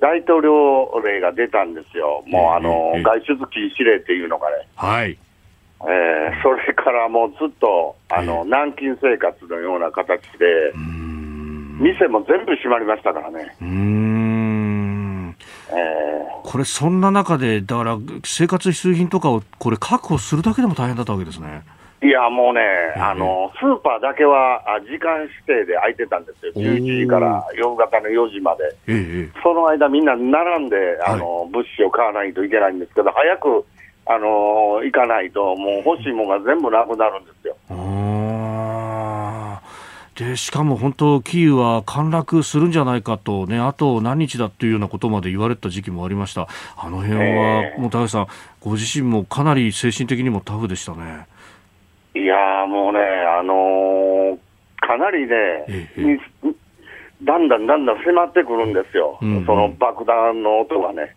[0.00, 4.68] 大統領令が出たんですよ、もうあの、外出禁止令っていうのがね。
[4.76, 5.18] はい。
[5.82, 10.72] えー、それからもうずっとあの、軟禁生活のような形で、
[11.80, 13.56] 店も全部閉まりましたからね。
[13.62, 15.36] うん。
[15.70, 21.62] えー、これ、そんな中で、だから生活必需品とかをこれ、確保するだけでも大変だったわけですね。
[22.02, 22.60] いや、もうね、
[22.96, 26.52] あの、スーパーだけは時間指定で開いてたんですよ。
[26.56, 28.74] 11時から夕方の4時まで。
[29.42, 33.66] その間みんな並んで、あの、物資を買わないといけないんですけど、早く、
[34.06, 37.56] あの、行かないと、もう欲しいものが全部なくなるんですよ。
[40.20, 48.26] でしかも本当、キーウは陥落するんじゃないかと、ね、あと何日だっていうようなことまで言われた時期もありました、あの辺は、もう高橋さん、
[48.60, 51.26] ご自身もかなり精神的にもタフでしたね。
[52.14, 53.00] いやもうね、
[53.38, 54.38] あのー、
[54.80, 55.66] かなりね、
[57.22, 61.14] だんだんだんだん迫ってくるんですよ、うんうん、その爆弾の音がね。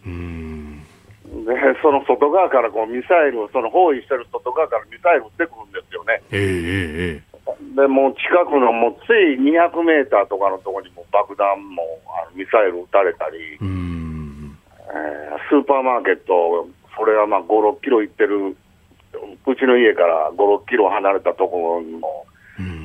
[1.34, 1.50] で、
[1.82, 6.22] その外側からこうミサイル、その包囲してる外側からミサイル撃ってくるんですよね。
[6.32, 13.68] えー、で、もう近くのもうつい200メーターとかのところにも爆弾もあのミサイル撃たれたり、えー、
[15.50, 18.56] スーパーマーケット、それはまあ5、6キロ行ってる
[19.46, 22.26] うちの家から5、6キロ離れたところにも、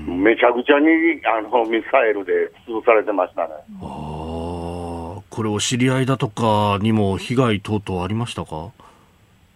[0.07, 0.87] めちゃくちゃに
[1.27, 2.33] あのミサイルで
[2.67, 3.55] 潰されてましたね。
[3.83, 8.71] あこれ、お知り合いだとかにも被害等々ありましたか？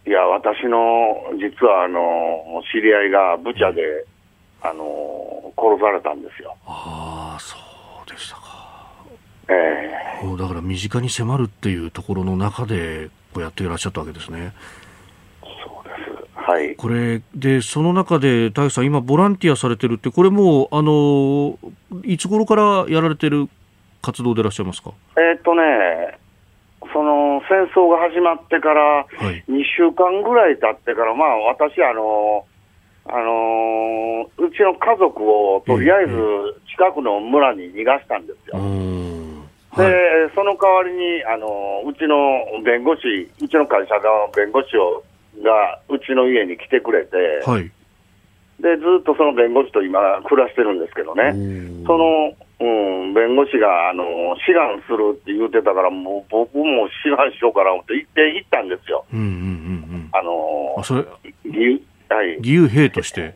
[0.06, 4.06] いや、私の実はあの知り合いがブチャで、
[4.62, 6.56] あの殺されたんですよ。
[6.66, 7.56] ああ、そ
[8.06, 8.42] うでしたか。
[9.48, 9.52] え
[10.22, 14.52] えー、だから身近に迫るっていうところの中でこうやっていらっしゃったわけですね。
[16.42, 21.58] はい、これで、その中で、大さん、今、ボランティアされてるって、これもう、あの
[22.04, 23.48] いつ頃からやられてる
[24.02, 24.92] 活動でいらっしゃいますか？
[25.16, 26.18] えー、っとね、
[26.92, 29.06] その戦争が始まってから、
[29.48, 32.44] 2週間ぐらい経ってから、まあ、私、あの
[33.04, 36.14] あのうちの家族をとりあえず
[36.70, 38.58] 近くの村に逃がしたんですよ。
[39.76, 39.92] で、はい、
[40.34, 45.02] その代わりに、あのうちの弁護士、うちの会社の弁護士を
[45.40, 47.16] がうちの家に来てくれて、
[47.46, 47.70] はい、
[48.60, 51.32] でずっとその弁護士と今、暮らしてるんですけどね、
[51.86, 54.04] その、うん、弁護士があの
[54.46, 59.04] 志願するって言ってたから、もう僕も志願しようかなって言って行ったんですよ。
[60.14, 61.04] あのあそれ
[61.44, 63.34] 義,、はい、義勇兵として？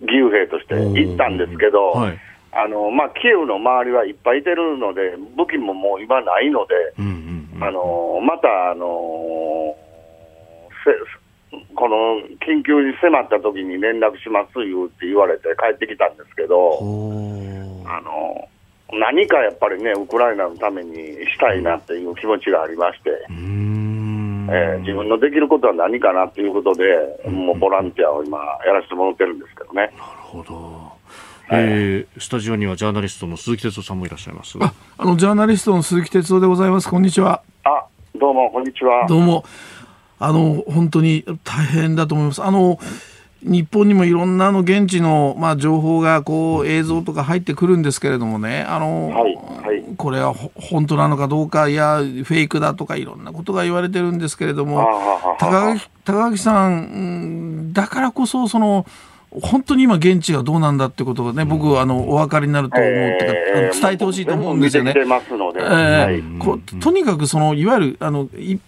[0.00, 2.18] 義勇兵として行ったんですけど、はい。
[2.52, 9.76] あのまあ、キエフの周りはいっぱいいてるので、武器ももう今ないので、あのまた、あの
[11.74, 16.78] この緊急に迫った時に連絡しますよって言われて帰ってきたんですけど、
[17.86, 18.48] あの
[18.92, 20.94] 何かやっぱりね、ウクライナのために
[21.26, 29.82] したいなっていう気持ちがありまして、えー、自分のできることは何かなっていうことで、もうボランティアを今、やらせてもらってるんですけどね。
[29.82, 31.00] なるほど。
[31.52, 36.88] えー、スタジオにはジャーナリストの鈴木哲夫さんもいらっしゃいますああのジャーナリストの鈴木哲夫でございます。
[36.88, 37.42] こんにちは。
[37.64, 37.84] あ
[38.18, 39.06] どうもこんにちは。
[39.08, 39.44] どうも
[40.20, 42.42] あの本当に大変だと思います。
[42.44, 42.78] あの
[43.42, 54.86] 日本にもいろんなあの現地の、まあ、情報がこう映像とか入ってくるんですけれどもね、あの、はいはい、これは本当なのかどうか、いや、フェイクだとかいろんなことが言われてるんですけれども、
[55.38, 58.84] 高木高木さんだからこそ、その、
[59.30, 64.92] 本当に今、現地がどうなんだってことがね、僕、あのお分かりになると思うえー、伝えてほしいと思うんですよね。
[66.80, 68.60] とにかくその、いわゆるあの一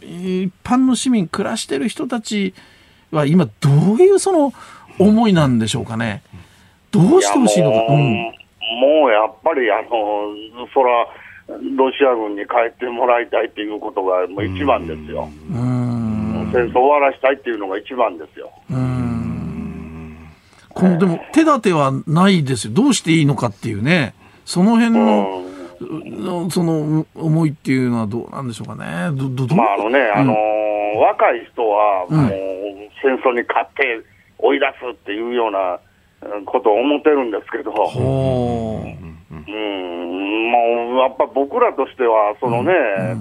[0.63, 2.55] 般の市民、暮らしてる人たち
[3.11, 4.53] は、今、どういうその
[4.99, 6.23] 思いなんでしょうかね。
[6.93, 7.77] どうしてほしいのか。
[7.79, 9.89] もううん、もうやっぱりあの
[10.73, 11.09] そら
[11.49, 15.29] ロシア軍に帰ってもらいたいっていうことがもう一番ですよ。
[16.53, 18.53] 戦争終わらしたいっていうのが一番ですよ。
[20.83, 24.15] このでも手立てはないですよ、どうしていいのかっていうね、
[24.45, 29.17] その辺の、その思いっていうのはどうなんでしょうかね。
[29.17, 32.31] どどまああのね、うん、あのー、若い人はもう
[33.01, 34.03] 戦争に勝って
[34.39, 35.79] 追い出すっていうような
[36.47, 37.75] ことを思ってるんですけど、う。
[39.39, 42.73] ん、もうやっぱ僕らとしては、そのね、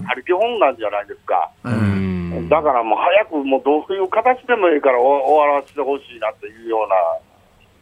[0.07, 1.51] 他力本願じゃないですか。
[2.49, 7.30] だからもう早くもうどういう形でもいいから終わらせてほしいなっていうような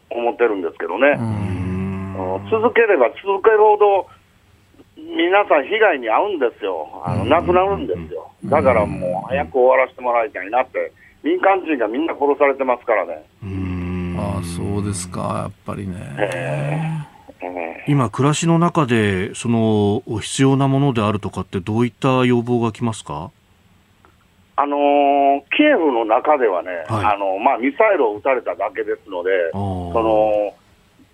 [0.09, 1.17] 思ってるんですけどね。
[2.51, 4.07] 続ければ続けるほど、
[4.97, 6.87] 皆さん被害に遭うんですよ。
[7.05, 8.29] あの、亡くなるんですよ。
[8.45, 10.91] だからもう早く終わらせてもらいたいなって、
[11.23, 13.23] 民間人がみんな殺されてますからね。
[14.17, 15.95] ああ、そうですか、やっぱりね。
[16.17, 23.31] えー、今、暮らしの中で、その、必要なものであるとかって、どういった要望がきますか？
[24.59, 30.51] あのー、キエフの中ではね、はい、あのまあ、ミサイルを撃たれただけですので、その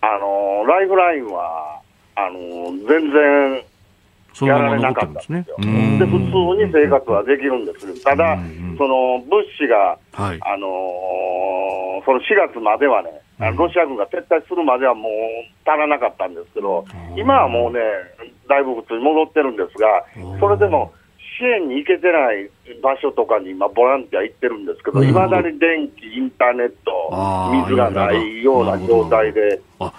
[0.01, 1.79] あのライフラインは
[2.15, 5.57] あの全然やられなかったんですよ。
[5.61, 8.03] で、普通に生活はできるんです。
[8.03, 8.35] ただ、
[8.79, 13.21] その物資が、はい、あのー、その4月まではね、
[13.55, 15.11] ロシア軍が撤退するまではもう
[15.69, 16.83] 足らなかったんですけど、
[17.15, 17.79] 今はもうね、
[18.49, 20.91] だいぶ普通に戻ってるんですが、それでも
[21.37, 22.49] 支援に行けてない
[22.81, 29.91] 場所とかに今、ボランティア行ってるんですけど、いまだに電気、インターネット、水がないような状態で、は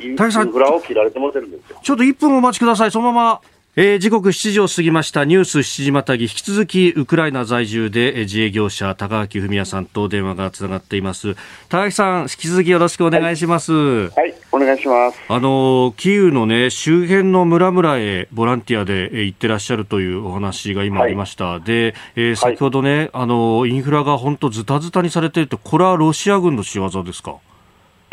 [0.00, 1.78] い、インフラを切られてもてるんですよ。
[1.82, 3.40] ちょっと1分お待ちください、そのまま
[3.78, 5.26] えー、時刻7時を過ぎました。
[5.26, 6.24] ニュース7時またぎ。
[6.24, 11.34] 引き続きウクライナ在住で、えー、自営業者高垣文也さんと電話がつながっています。
[11.68, 15.20] 高垣さん引き続きよろしくお願いします、はい、はい、お願いします。
[15.28, 27.32] あのキーウのね周辺の村々へボランティアで、えー、行ってらっしゃるというお話が今ありました、はい、で、えー、先ほどね、あのインフラが本当ズタズタにされているとこれはロシア軍の仕業ですか？
[27.32, 27.34] い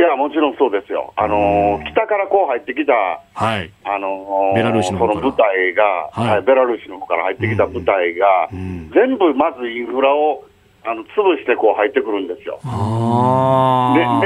[0.03, 1.13] や、もちろんそうですよ。
[1.15, 3.71] あのー、北からこう入ってきた、はい。
[3.83, 10.45] あのー、ベラルーシのその部隊が、はい、ベラルーシの方から入ってきた部隊が、うん、全部まずインフラを、
[10.85, 12.59] あの、潰してこう入ってくるんですよ。
[12.61, 12.69] で、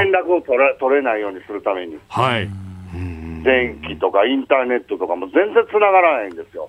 [0.02, 1.98] 連絡を取れ取れないようにするために。
[2.08, 2.48] はい。
[3.44, 6.68] 電気とかインターネットとかも全然繋がらないんですよ。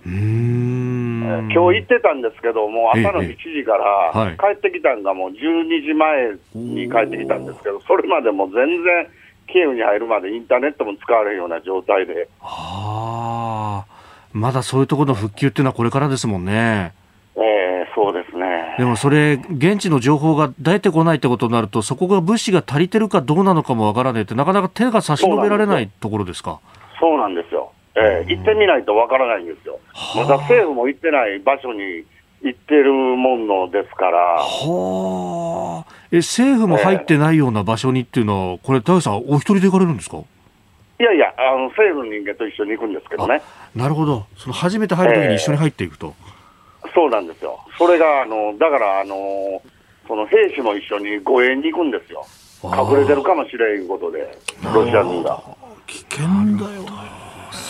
[1.52, 9.08] 今日行ってたんですけど、もう朝の7時から帰ってきたんがもう12時前に帰ってきたんですけど、それまでも全然、
[9.52, 12.28] キエフに入るまでインターネットも使われるような状態で。
[12.40, 13.86] はあ、
[14.34, 16.94] まだそういうところの復旧っていうのはこれからですもんね。
[17.36, 18.76] ええー、そうですね。
[18.78, 26.60] でもそれ、現地の情報が出てこないってことになると、そこが物資が足りてるかどうなのかもわからないって、なかなか手が差し伸べられないところですか。
[27.00, 27.72] そうなんですよ。
[28.02, 29.80] えー、行ってみないとわからないんですよ。
[30.16, 32.06] まだ政府も行ってない場所に
[32.42, 34.18] 行ってるものですから。
[34.38, 35.94] はあ。
[36.12, 40.18] え、政府も入ってないような場所にっていうのは、これ、大さん、お一人で行かれるんですか？
[40.18, 43.42] いやいや、あの政府の人間と一緒に行くんですけどね。
[43.76, 44.26] なるほど。
[44.38, 46.14] その初めて入るときに一緒に入っていくと、
[46.84, 47.60] えー、そうなんですよ。
[47.78, 49.62] それが、あの、だから、あの、
[50.08, 52.26] その兵士も一緒に護衛に行くんですよ。
[52.64, 54.38] 隠れてるかもしれんことで、
[54.74, 55.42] ロシア軍が。
[55.88, 56.84] 危険だよ。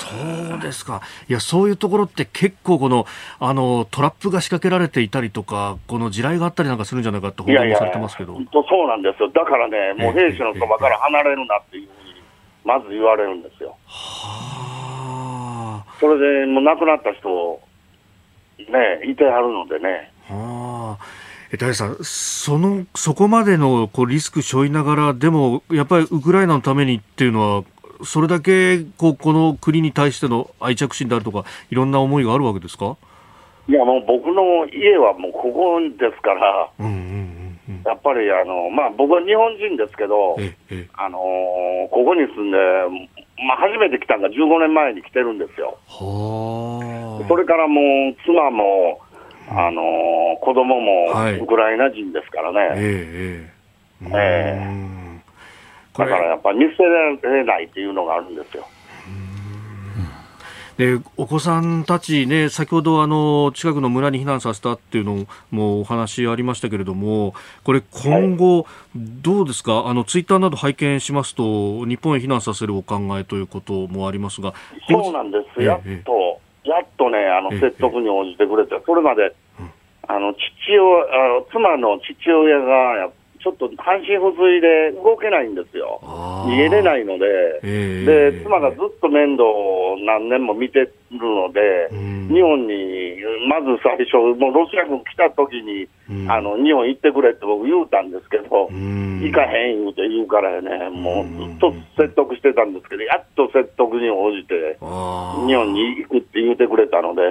[0.09, 1.01] そうですか。
[1.27, 3.05] いや、そういうところって結構この、
[3.39, 8.33] あの、トラップが仕掛けられていたりとか、この地雷があったりなんかするんじゃないかって報道されてますけど。
[8.33, 9.29] いやいやそうなんですよ。
[9.29, 12.21] だからね、もう兵士のそばから離れるなっていうふうに、
[12.65, 13.75] まず言われるんですよ。
[13.85, 15.99] はあ。
[15.99, 17.61] それで、もう亡くなった人、
[18.57, 20.11] ね、いてはるのでね。
[20.27, 21.29] はあ。
[21.51, 27.63] え大さん、その、そこまでのこうリスク背負いながら、でも、やっぱりウクライナのためにっていうのは、
[28.03, 32.97] それだけこうこの国に対しての愛着心であるとか、いろんな思いがあるわけですか？
[33.67, 40.35] いや、もう僕の家はもうここですから、うんうんうん、やっぱりあの、まあ、僕は日本人ですけど、
[40.97, 42.57] あのー、ここに住んで、
[43.45, 45.77] まあ、初めて来たのが15年前に来てるんですよ。
[45.87, 49.01] それからもう妻も、
[49.51, 52.59] あのー、子供もウクライナ人ですからね。
[52.59, 52.81] はい、ええ。
[52.81, 53.49] え
[54.07, 54.09] え。
[54.15, 54.98] え
[56.05, 58.65] だからやっぱり見捨てられないっていうのがあるんですよ。
[60.77, 67.33] でお子さんたちね、先ほどあの近くの村に避難させたっていうのもお話ありましたけれども、
[67.65, 74.53] これ今後、どうですか、はい、あのツイッターなど拝見しますと、日本へ避難させるお考えということもありますが、
[74.89, 76.01] そうなんです、やっと、え
[76.63, 79.35] え、やっとね、あの説得に応じてくれて、それまで、
[80.07, 85.99] あの父親あの妻の父親がやっちょっと半身不随で動けないんですよ。
[86.03, 87.25] 逃げれないので、
[87.63, 93.15] えー、で、妻がずっと面倒を何年も見てるので、うん、日本に
[93.47, 104.85] まず最初、もうロシア軍来た時に、うん、あの日本行ってくれって僕言うたんですけど、うん、行かへんって言うからね、もうずっと説得してたんですけど、やっと説得に応じて、日
[105.55, 107.21] 本に行くって言うてくれたので。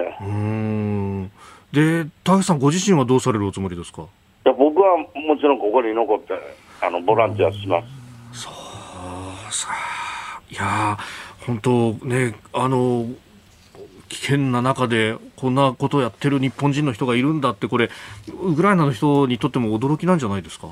[1.70, 4.02] で、高橋さん、ご自身はどうされるおつもりですか？
[4.46, 5.06] いや僕はも
[5.38, 6.34] ちろんここに残って、
[6.82, 7.80] あのボランティアしま
[8.32, 8.42] す。
[8.42, 8.52] そう
[9.52, 9.68] さ
[10.50, 10.98] いや
[11.46, 13.06] 本当ね、あの
[14.08, 17.90] 危険な中でこんなことをやってる日本人の人がいるんだって、これ、
[18.42, 20.68] ウクライナの人にとっても驚きなんじゃないですか？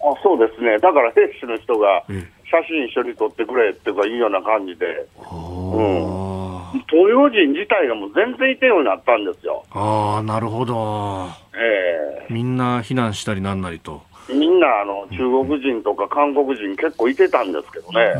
[0.00, 2.04] あそうですね、だから兵士の人が
[2.50, 4.86] 写真一緒に撮ってくれっていうか、いうような感じで、
[5.18, 9.64] うん、東洋人自体がもう全然いてようになったんですよ。
[9.72, 14.02] あなるほど、えー、みんな避難したりなんなりと。
[14.28, 18.14] みんなあの中国人とか韓国人結構いてたんですけどね、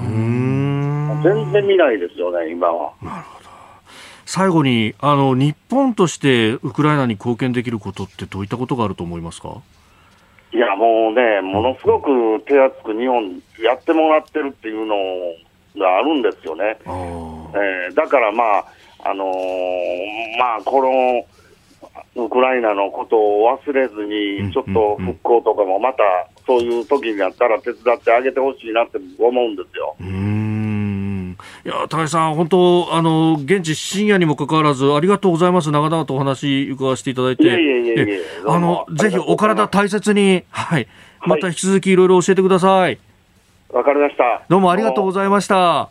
[1.22, 2.93] 全然見ないですよね、今は。
[3.03, 3.49] なるほど。
[4.27, 9.62] 最後にあの日本としてウクライナに貢献できることってどういったことがあると思いますか？
[10.55, 14.94] いやもうね、ものすごく手厚く日本やってもらってるっていうの
[15.76, 16.78] があるんですよね。
[16.86, 18.64] えー、だからまあ、
[19.05, 21.26] あのー、まあ、この
[22.24, 25.98] ウクライナのことを忘れずに、ちょっと復興とかもまた
[26.46, 29.96] そういう時になったら手伝ってあげてほしいなって思うんですよ。
[30.00, 31.36] うん。
[31.64, 40.88] いや高橋さん、本当、あの現地深夜にもかかわらず、ありがとうございます、長々とお話伺わせていただいて、いえいえいえあのぜひお体大切に、はい、
[41.26, 42.99] また引き続きいろいろ教えてください。
[43.70, 44.42] わ、かりました。
[44.49, 45.88] どうもありがとうございました。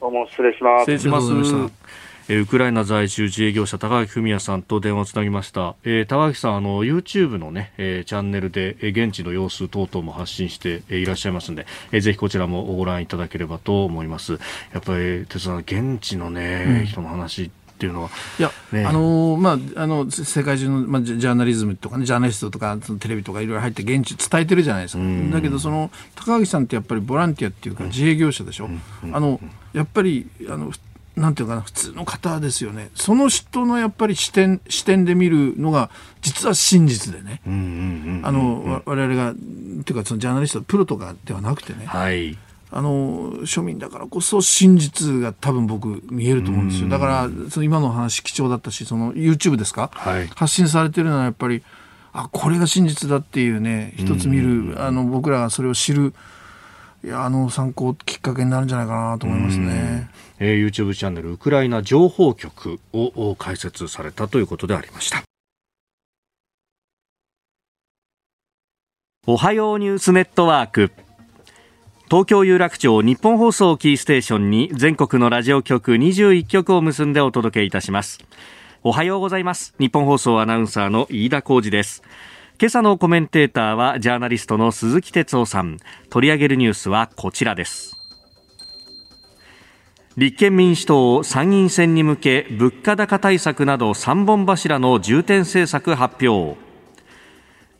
[0.00, 0.80] どうも失礼します。
[0.82, 1.94] 失礼します。
[2.26, 14.38] えー、ウクライナ在住自営業者高垣文也さんと電話をつなぎました、えー、高垣さんあの YouTube のね、えー、チャンネルで、えー、現地の様子等々も発信して、えー、いらっしゃいますので、えー、ぜひこちらもご覧いただければと思いますや
[14.78, 18.10] っぱり哲さん現地のね、うん、人の話っていうのは。
[18.38, 25.02] いや、ね、あのまあ、あの、世界中の、まあ、ジャーナリズムとかね、ジャーナリストとか、そのテレビとかいろいろ入って現地伝えてるじゃないですか。
[25.32, 28.70] だけど、その、高垣さんってやっぱりボランティアっていうか、自営業者でしょ？
[29.04, 29.40] うん、あの、
[29.72, 30.72] やっぱり、あの、
[31.16, 32.90] なんていうかな普通の方ですよね。
[32.96, 35.88] その人のやっぱり視点視点で見るのが
[36.22, 37.40] 実は真実でね。
[38.24, 42.36] あの我々がっていうかそのジャーナリストプロとかではなくてね、はい、
[42.76, 51.62] あの庶民だからこそ真実が多分僕見えると思うんですよだからその今の話貴重だったしその YouTube ですか、はい、発信されてるのはやっぱり
[52.12, 56.14] あこれが真実だっていうね一つ見るあの僕らがそれを知る
[57.04, 60.10] いやあの参考きっかけになるんじゃないかなと思いますね。
[60.40, 65.22] えー、YouTube チャンネルウクライナ情報局を開設されたということでありました。
[69.26, 71.03] おはようニュースネットワーク。
[72.10, 78.18] 東京有楽町日本放送キーステーションに全国のラジオ局21局を結んでお届けいたします。
[78.82, 79.74] おはようございます。
[79.80, 82.02] 日本放送アナウンサーの飯田浩二です。
[82.60, 85.78] 今朝のコメンテーターはジャーナリストの鈴木哲夫さん。
[86.10, 87.96] 取り上げるニュースはこちらです。
[90.18, 96.58] 立憲民主党参院選に向け物価高対策など3本柱の重点政策発表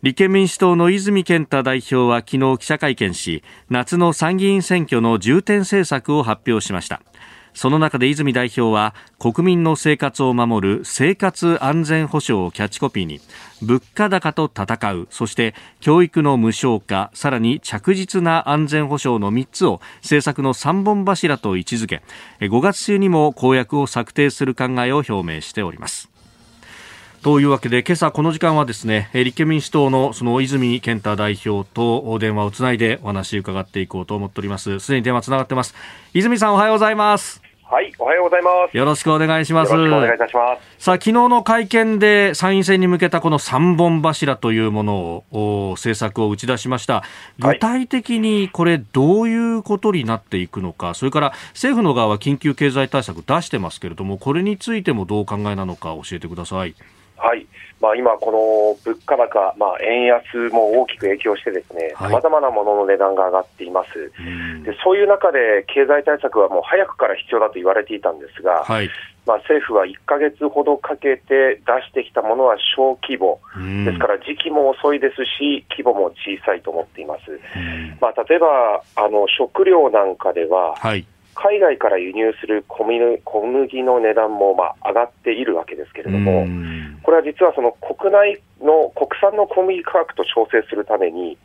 [0.04, 7.00] 立憲民主党の泉健太代表は昨日記者会見し夏の参議院選挙の重点政策を発表しました。
[7.54, 13.18] その中で泉代表は国民の生活を守る生活安全保障をキャッチコピーに
[13.62, 22.02] 物価高と戦うそして教育の無償化さらに着実な安全保障の3つを政策の3本柱と位置づけ
[22.40, 26.13] 5月中にも公約を策定する考えを表明しております。
[27.24, 35.74] というわけで今朝この時間はですね立憲民主党のその泉健太代表と電話をつないでお話伺っていこうと思っておりますすでに電話つながってます
[36.12, 38.76] 泉さんおはようございますはい、おはようございます。
[38.76, 39.72] よろしくお願いします。
[39.72, 40.84] よろしくお願いいたします。
[40.84, 47.02] さあ、昨日の会見で参院選に向けたこの3本柱というものを、政策を打ち出しました。
[47.38, 56.74] 具体的にこれどういうことになっていくのか、はい、それから政府の側は緊急経済対策出してますけれども、これについてもどうお考えなのか教えてください。
[57.16, 57.46] はい。
[57.80, 64.12] まあ、今、この物価高、まあ、円安も大きく影響してですね、さまざまなものの値段が上がっています。
[64.64, 68.90] で、そういう中で経済対策はもう早くから必要だと言われていたんですが、はい、
[69.26, 73.40] まあ、政府は1か月ほどかけて出してきたものは小規模、
[73.84, 77.40] ですから時期も遅いですし、規模も小さいと思っています。
[78.00, 86.46] まあ、例えばあの食料なんかでは、はい海外から輸入する小麦の値段もまあ上がっているわけですけれども、
[87.02, 91.36] これは実はその国内の国産の小麦価格と調整するために、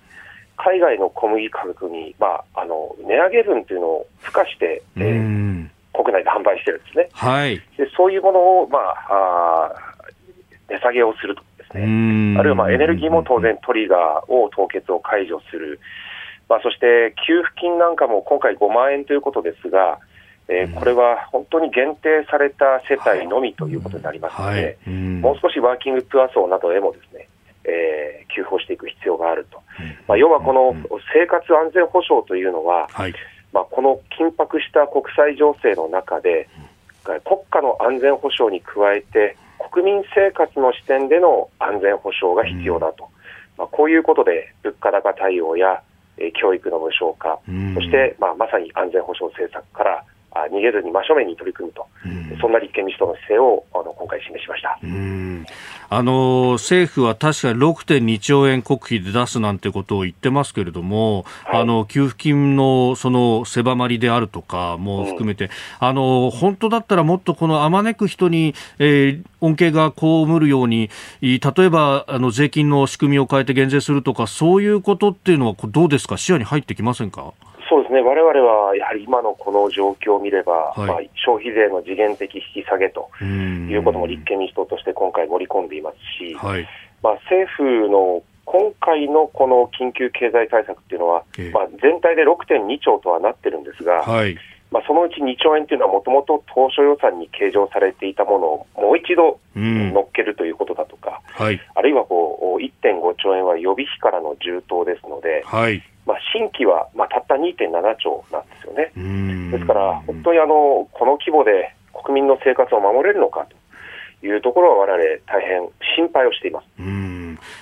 [0.57, 7.09] 海外の小麦価格に、まあ、あの値上げ分というのを付加して、えー、国内で販売してるんですね。
[7.13, 15.79] はい、でそういうものを、まあ、あ下げをするとですね、あるいはまあエネルギーも当然トリガーを凍結を解除する、
[16.50, 20.00] まあ、そして給付金なんかも今回5万円ということですが、
[20.50, 27.30] えー、これは本当に限定された世帯のみということになりますので、はい、もう少しワーキングプア層などへもですね、
[27.64, 29.62] えー、給付をしていく必要があると、
[30.08, 30.74] まあ、要はこの
[31.14, 33.14] 生活安全保障というのは、はい、
[33.54, 36.50] まあ、この緊迫した国際情勢の中で、
[37.26, 39.38] 国家の安全保障に加えて、
[39.72, 43.10] 国民生活の視点での安全保障が必要だと、
[43.58, 45.84] まあ、こういうことで物価高対応や
[46.39, 47.39] 教育の無償化、
[47.76, 50.03] そして、まあ、まさに安全保障政策から
[50.34, 51.86] 逃げずに真正面に取り組むと、
[52.41, 54.80] そんな立憲民主党の姿勢をあの今回示しました。
[55.91, 77.34] あの政府は確かに6.2兆円国費で出すなんてことを言ってますけれども、はい、あの給付金のその狭まりであるとかも含めて、うん、あの本当だったらもっとこのあまねく人に、えー、恩恵が被るように、例えばあの税金の仕組みを変えて減税するとか、そういうことっていうのはどうですか、視野に入ってきませんか？
[77.70, 86.67] そうですね、われわれはやはり今のこの状況を見れば、はい、まあ、消費税の次元的引き下げということも立憲民主党として今回盛り込んでいますし、はい、
[87.03, 94.36] まあ、政府の今回のこの緊急経済対策っていうのは、えー、まあ、全体で6.2兆とはなってるんですが、はい、
[94.72, 108.91] まあ、そのうち2兆円というのはもともと当初予算に計上されていたものをもう一度乗っけるということだとか、うんはい、あるいはこう1.5兆円は予備費からの充当ですので、はい、まあ、新規はまあたった2.7兆なんですよね。
[109.51, 111.74] ですから、本当にあのこの規模で
[112.05, 113.59] 国民の生活を守れるのかと
[114.24, 115.61] いうところは、われわれ大変
[115.95, 116.65] 心配をしています。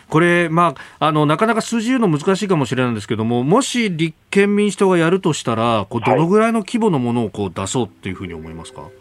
[0.09, 8.81] これ、まあ、あのなかなか数字言うの難しいかもしれないんですけども、もし立憲民主党がやるとしたら、こうどのぐらいの規模のものをこう出そうっていうふうに思いますか？
[8.81, 8.91] はい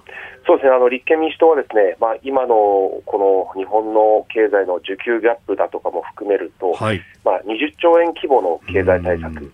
[0.48, 2.54] そうですね、あの立憲民主党はですね、まあ、今の
[3.04, 9.52] この日本の経済の需給ギャップだとかも含めると、はい、まあ、20兆円規模の経済対策、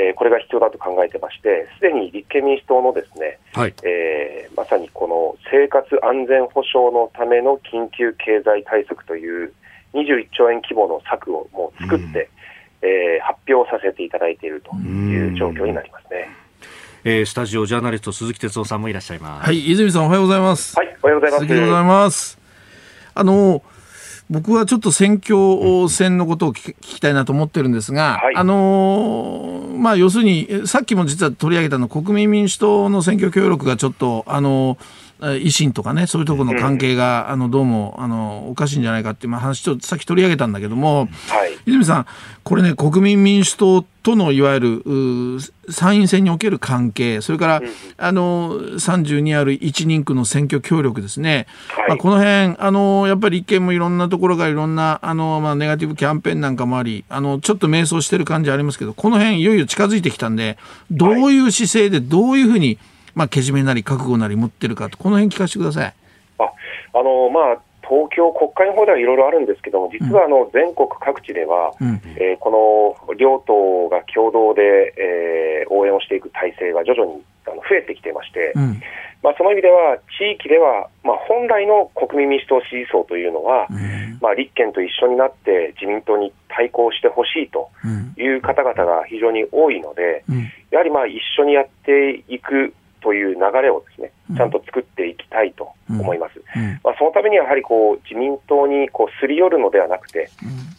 [0.00, 9.52] えー、これが必要だと考えてまして、すでに立憲民主党のですね、はい、えー、まさにこの生活安全保障のための緊急経済対策という
[9.92, 12.30] 21兆円規模の策をもう作って、
[12.80, 16.30] えー、発表させていただいているという状況になりますね。
[17.04, 19.46] えー、スタジオジャーナリスト鈴木哲夫さんもいらっしゃいます。
[19.46, 20.76] はい、泉さんおはようございます。
[20.76, 21.46] はい、おはようございます。
[21.46, 22.38] 鈴木でございます。
[23.14, 23.62] あの
[24.30, 34.78] 僕はちょっと選挙戦のことを聞きたいなと思ってるんですが、はい、あのまあ、要するに、さっきも実は取り上げたの、国民民主党の選挙協力がちょっと、あの
[35.20, 42.06] 維新とかね、そういうところの関係が、うん、あのどうもあのおかしいんじゃないかっていう話、ちょっとさっき取り上げたんだけども、はい、泉さん、
[42.42, 47.68] これね、国民民主党とのいわゆる参院選における関係、それから、うん、
[47.98, 60.56] あの32ある1人区の選挙協力ですね、はい、まあ、この辺あのやっぱり立憲もいろんなところがいろんなあの、まあ、ネガティブキャンペーンなんかもあり、あのちょっと迷走してる感じありますけど、この辺いよいよ近づいてきたんで、
[60.90, 62.78] どういう姿勢で、どういうふうに、
[63.14, 65.94] まあ、けじめなり覚悟なり持ってるかと、この辺聞かせてください。
[66.38, 66.44] あ
[66.92, 78.80] あのまあ東京国会の方ではいろいろあるんですけども、実はあの全国各地では、うん、えー、この両党が共同で、えー、応援をしていく体制が徐々にあの増えてきていまして、うん、
[79.22, 87.70] まあ、その意味では、地域では、まあ、本来の国民民主党支持層というのは、うん、まあ、立憲と一緒になって自民党に対抗してほしいと
[88.16, 90.24] いう方々が非常に多いので、
[90.70, 96.40] やはりまあ一緒にやっていくという流れをですね、ちゃんと作っていきたいと思います。
[96.56, 96.62] うん。
[96.62, 100.30] うん、まあ、そのためにはやはりこう自民党にこうすり寄るのではなくて、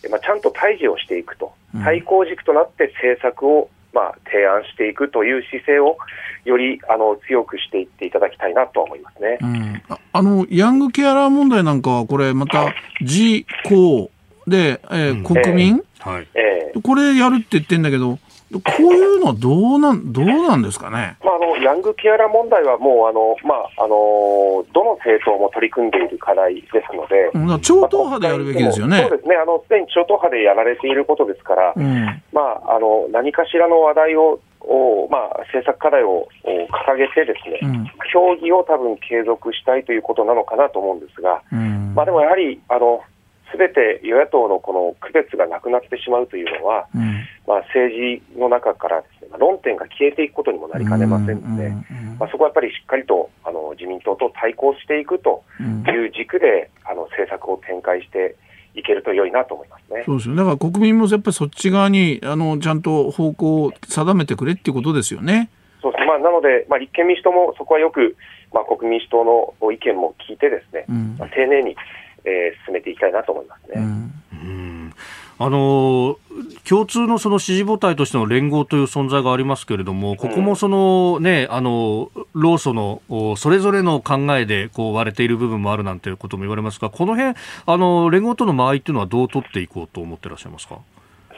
[0.03, 1.53] うん、まあ、ちゃんと対峙をしていくと、
[1.83, 5.97] 対抗軸となって政策をまあ提案していくという姿勢を
[6.45, 9.37] よりあの強くしていっていただきたいなと思いますね。
[9.89, 14.09] ああのヤングケアラー問題なんかはこれまた自公
[14.47, 15.83] で、えー、国民、
[16.33, 18.19] えー、これやるって言ってんだけど。
[18.59, 21.15] こういうのはどうなん、どうなんですかね？
[21.23, 27.31] まあ、あの、ヤングケアラー問題はもう、あの、まあ、あの、どの政党も取り組んでいる課題ですので。
[27.61, 29.07] 超党派でやるべきですよね。
[29.07, 29.35] そうですね。
[29.35, 43.01] あの、すでに超党派でやられていることですから、うん、まあ、あの、何かしらの話題を、をまあ、政策課題を掲げてですね、うん、協議を多分継続したいということなのかなと思うんですが、うん、まあでもやはり、あの、
[43.51, 47.20] すべて与野党のこの区別がなくなってしまうというのは、うん、
[47.51, 51.69] まあ、政治の中からですね、まあ、論点が消えていくことにもなりかねませんので、
[52.17, 58.37] まあ、そこはやっぱりしっかりとあの自民党と対抗していくという軸で、あの政策を展開して
[58.73, 60.03] いけると良いなと思いますね。
[60.05, 60.35] そうですよ。
[60.35, 65.49] だから国民もやっぱりそっち側にあのちゃんと方向を定めてくれっていうことですよね。
[65.81, 68.15] そうですまあ、なので、まあ、立憲民主党もそこはよく、
[68.53, 71.75] まあ、国民民主党の意見も聞いてですね、うん、まあ、丁寧に
[72.25, 73.81] えー、進めていきたいなと思いますね。
[73.81, 74.11] うん
[75.43, 76.19] あの
[76.69, 87.35] 共通のその支持母体としての連合という存在がありますけれども、ここもその、ね、あの労組のそれぞれの考えでこう割れている部分もあるなんていうことも言われますが、この辺
[87.65, 90.79] あの連合との間合いというのはどう取っていこうと思ってらっしゃいますか？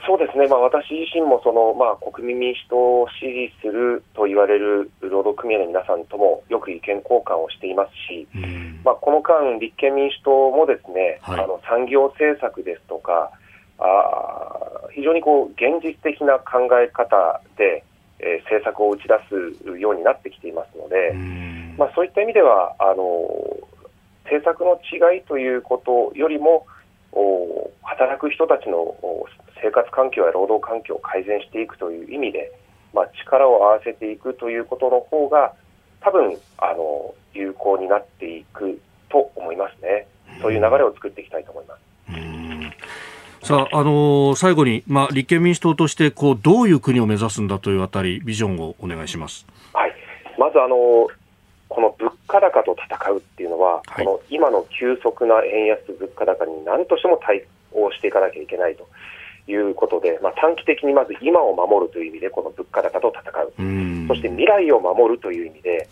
[0.06, 8.28] そうですね、まあ、私自身もその、まあ、国民民主党を支持すると言われる労働組合の皆さんともよく意見交換をしていますし、
[8.84, 13.32] まあ、この間、立憲民主党もですね、はい、あの産業政策ですとか、
[13.84, 17.84] あ非常にこう現実的な考え方で、
[18.20, 21.12] えー、政策を打ち出すようになってきていますので、
[21.78, 23.04] まあ、そういった意味ではあの
[24.24, 26.66] 政策の違いということよりも
[27.12, 28.96] お働く人たちの
[29.62, 32.52] 生活環境や労働環境を改善していくという意味で、
[32.94, 35.54] まあ、力を合わせていくということの方が
[36.02, 38.80] 多分あの有効になっていく
[39.10, 40.08] と思いますね。
[40.42, 42.43] そういう流れを作っていきたいと思います。
[43.44, 49.94] さあ、あのー、最後に、まあ、立憲民主党としてこうどういう国を目指すんだというあたり、ビジョンをお願いします、はい、
[50.40, 51.08] まず、あのー、
[51.68, 58.88] この物価高と戦うっていうのは、はい、この今の急速な円安物価高に何としても対応していかなきゃいけないと。
[59.48, 65.90] いうことで、まあ、短期的にまず今を守るという意味で、この物価高と戦う、そして未来を守るという意味で、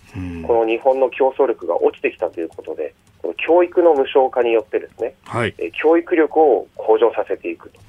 [0.47, 7.79] この日本の競争力が落ちてきたということで、この教育の無償化によってですね、はい、教育力を向上させていくと、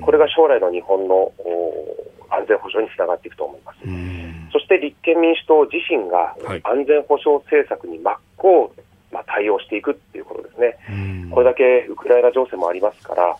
[0.00, 1.32] これが将来の日本の
[2.30, 3.78] 安全保障につながっていくと思います。
[4.52, 8.72] そして立憲民主党自身が安全保障政策に真っ向、
[9.12, 10.76] まあ、対応していくということですね。
[11.30, 13.36] これだけウクライナ情勢もありますから、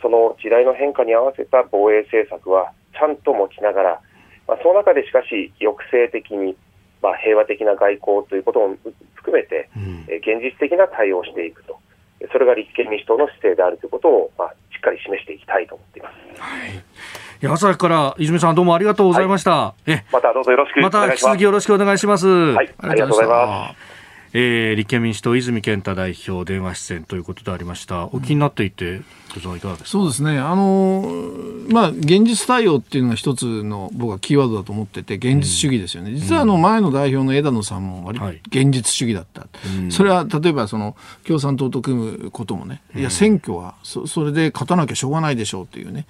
[0.00, 4.00] その時代の変化に合わせた防衛政策はちゃんと持ちながら、
[4.48, 6.56] まあ、その中でしかし抑制的に、
[7.02, 8.76] まあ、平和的な外交ということも
[9.14, 11.78] 含めて、うん、現実的な対応をしていくと、
[12.32, 16.40] それが立憲民主党の姿勢であるということを、まあ、しっかり示していきたいと思っています。
[16.40, 16.82] はい
[17.44, 19.50] 朝から泉さんどうもありがとうございました。
[19.50, 22.26] はい、えまたどうぞよろしくまた引き続きよろしくお願いします。
[22.26, 23.95] はい、ありがとうございます。
[24.38, 29.00] えー、立憲民主党、泉健太代表、電話出演ということでありました、お気になっていて、
[29.34, 29.86] いかがですか？
[29.86, 31.10] そうですね、あの
[31.70, 39.46] まあ、現実対応っていうのが一つの僕はキーワードだと思ってて、現実主義ですよね、うん、実はあの前の代表の枝野さんも割と現実主義だった、は
[39.88, 46.06] い、それは例えばその共産党と組むこともね、いや、選挙はそそれで勝たなきゃしょうがないでしょうっていうね。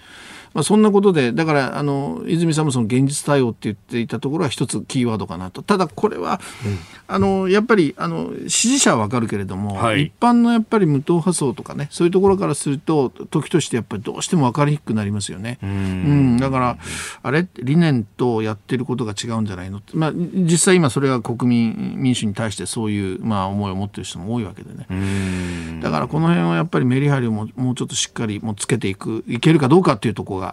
[0.57, 6.79] まあ、そんなことで、だからあの泉さんもその現実対応って言っていたところは一つキーワードかなと、ただこれは、うん、
[7.09, 15.59] あのやっぱりあの支持者は分かるけれども、はい、一般のやっぱり無党派層とかね、そういうところからすると、時としてやっぱりどうしても分かりにくくなりますよね。
[15.63, 15.71] うん。
[15.71, 16.37] うん。
[16.39, 16.79] だから、
[17.23, 19.83] あれ、理念とやってることが違うんじゃないの？
[19.93, 25.81] まあ、実際今、それは国民民主に対してそういう、まあ、思いを持ってる人も多いわけでね。
[25.83, 30.46] だからこの辺はやっぱりメリハリをももうちょっとしっかりもつけていく、いけるかどうかっていうところが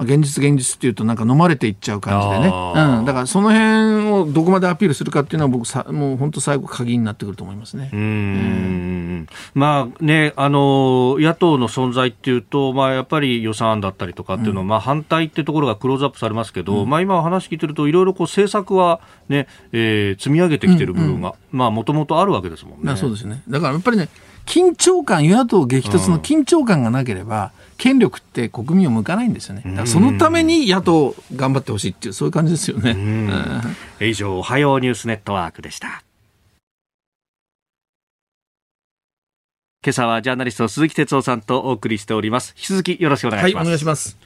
[0.00, 7.90] まあ、現実現実っていうとなんか飲まれていっちゃう感じでね、うん、だからその辺をどこまでアピールするかっていうのは僕さもう本当最後鍵になってくると思いますね。
[7.92, 22.96] うん、まあねあの野党の存在っていうとまあやっぱり予算案だったりとかっていうのは、うん、まあ反対っていうところがクローズアップされますけど、うん、まあ今お話聞いてるといろいろこう政策はね、えー、積み上げてきてる部分が、まあもともとあるわけですもんね。
[22.96, 23.42] そうですね。
[23.48, 24.08] だからやっぱりね
[24.46, 29.86] 緊張感与野党激突の緊張感がなければ、権力って国民を向かないんですよね。
[29.86, 32.94] そのために野党頑張ってほしいっていう、そういう感じですよね。
[34.00, 36.02] 以上、おはようニュースネットワークでした。
[39.82, 42.52] 今朝はジャーナリスト鈴木哲夫さんとお送りしております。
[42.54, 43.62] 引き続きよろしくお願いします。
[43.62, 44.18] はい、お願いします。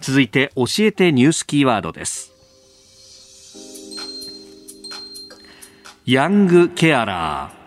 [0.00, 2.32] 続いて、教えてニュースキーワードです。
[6.06, 7.61] ヤングケアラー。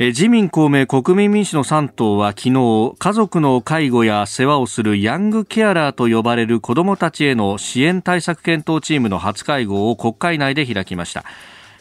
[0.00, 11.26] 自民公明国民民主の3党は昨日家族の介護や世話をするヤングケアラーと呼ばれる子どもたちへの支援対策検討チームの初会合を国会内で開きました。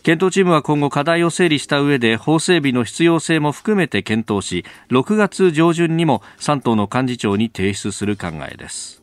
[0.04, 8.99] 検討チームは今後課題を整理した上で法整備の必要性も含めて検討し6月上旬にも3党の幹事長に提出する考えです。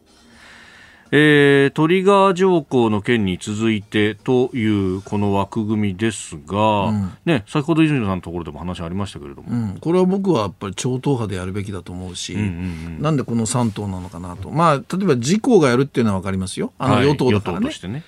[1.11, 12.51] えー、トリガー条項の件に続いてというこの枠組みですが、うん、ね、先ほど泉さんのところでも話ありましたけれども、うん、これは僕はやっぱり超党派でやるべきだと思うし、うんうんう
[12.99, 17.69] ん、なんでこの3党なのかなと、まあ、例えば自公がやるっていうのは分かりますよ、あの与党だからね。
[17.69, 18.05] はい、ね。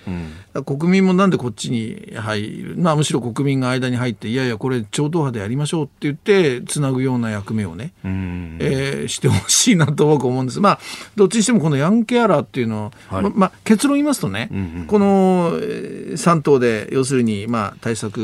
[0.55, 10.59] うん、国民もなんでこっちに入る、まあ、むしろ国民が間に入って、いやいや、これ、超党派でやりましょうって言って、つなぐような役目をね、うん、えー、してほしいなと僕思うんです。
[10.59, 10.79] まあ、
[11.15, 18.19] どっちにしてもこのヤンケアラーっていうのははい、ままあ、結論言いますとね、うんうん、この3党で要するに、まあ、対策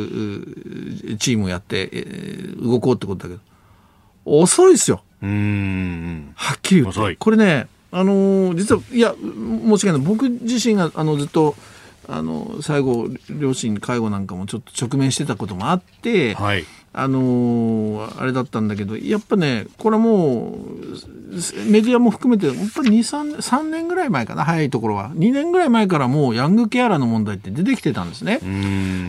[1.20, 3.42] チームをやって、えー、動こうってことだけど
[4.26, 5.04] 遅いですよ。
[5.22, 7.16] はっきり言って。
[7.16, 10.08] これねあのー、実はいや申し訳ない。
[10.08, 11.56] 僕自身があのずっと
[12.08, 16.66] あの最後両親介護なんかもちょっと直面してたこともあって、はい、
[16.98, 20.56] あのー、あれだったんだけどやっぱねこれもう
[21.70, 25.10] メディアも含めてやっぱり23 3年ぐらい前かな早いところは。
[25.12, 28.40] 2年ぐらい前からもうヤングケアラーの問題って出てきてたんですね。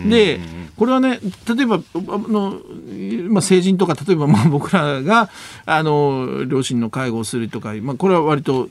[0.09, 0.41] で
[0.77, 2.61] これはね例えばあの、
[3.31, 5.31] まあ、成人とか例えばまあ僕らが
[5.65, 8.69] あの両親の介護をするとか、まあ、これは割と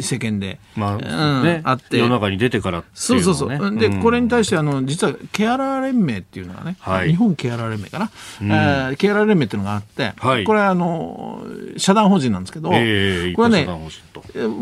[0.00, 1.98] 世間で、まあ、うんね、あって。
[1.98, 3.78] 世の中に出てから、ね、そうそうそう。
[3.78, 8.10] でこれに対してあの実はケアラー連盟っていうのがね、はい、日本ケアラー連盟かな、
[8.40, 11.44] うん、えー、ケアラー連盟っていうのがあって、はい、これはあの
[11.76, 13.66] 社団法人なんですけど、えー、これはね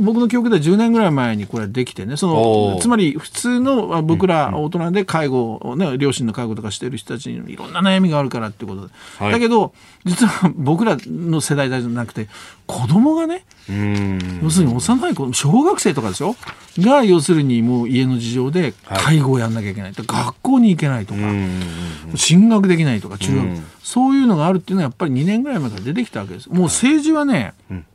[0.01, 9.75] 僕の記憶では10年ぐらい前にこれできてねそのつまり普通の僕ら大人で介護を、ね、両親の介護とかしてる人たちにいろんな悩みがあるからっていうことで、はい、だけど
[10.05, 12.29] 実は僕らの世代だじゃなくて
[12.67, 13.45] 子供がね
[14.43, 16.37] 要するに幼い子小学生とかでしょ？
[16.79, 21.21] が要するにもう家の事情で介護をやんなきゃいけない、はい、学校に行けないとか
[22.17, 23.63] 進学できないとか中学。
[23.83, 26.49] そういうのがあるっていうのはやっぱり2年ぐらい前から出てきたわけです。
[26.49, 27.87] もう政治はね、うん。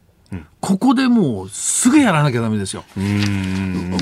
[0.62, 2.84] ここでもうすぐやらなきゃダメですよ。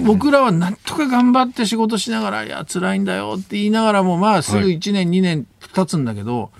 [0.03, 6.51] 僕らはなんとか頑張って仕事しながら、いや、辛いんだよって言いながらも、まあすぐ1年、はい、2年経つんだけど、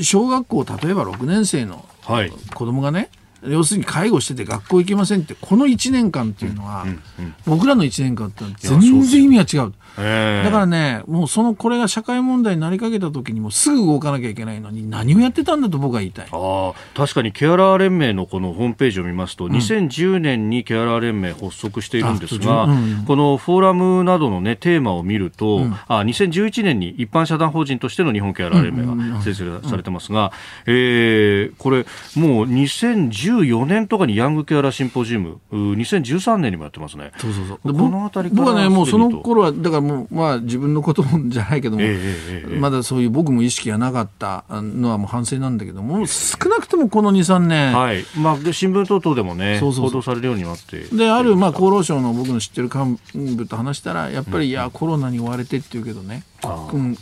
[0.00, 1.84] 小学校、例えば6年生の
[2.54, 3.10] 子供がね、
[3.42, 6.84] 要するに介護してて学校行けませんってこの1年間っていうのは、
[7.46, 9.72] 僕らの1年間って全然意味が違う。
[9.96, 16.28] だからね、もうそのこれが社会問題になりかけた時にもすぐ動かなきゃいけないのに何をやってたんだと僕は言いたい。
[16.30, 30.32] あ確かにケアラー連盟のこのホームページを見ますと、うん、2010年にケアラー連盟発足しているんですが、うんうん、このフォーラムなどの、ね、テーマを見ると、うん、あ2011年に一般社団法人としての日本ケアラー連盟が設立されてますが、
[30.66, 31.84] えー、これ
[32.14, 37.12] もう2014年とかにヤングケアラーシンポジウム2013年にもやってますね。
[37.18, 37.58] そうそうそう。
[37.62, 48.04] この辺り僕はねもうその頃はだからもう、まあ、自分のことじゃないけども、えまだそういう僕も意識がなかったのはもう反省なんだけども、少なくともこの2、3年、はい。
[48.18, 50.80] まあ、新聞等々でもねそう報道されるようになって。
[50.80, 56.24] である、まあ、厚労省の僕の知ってる幹部と話したら、やっぱり、いや、コロナに追われてっていうけどね、
[56.72, 56.96] うん、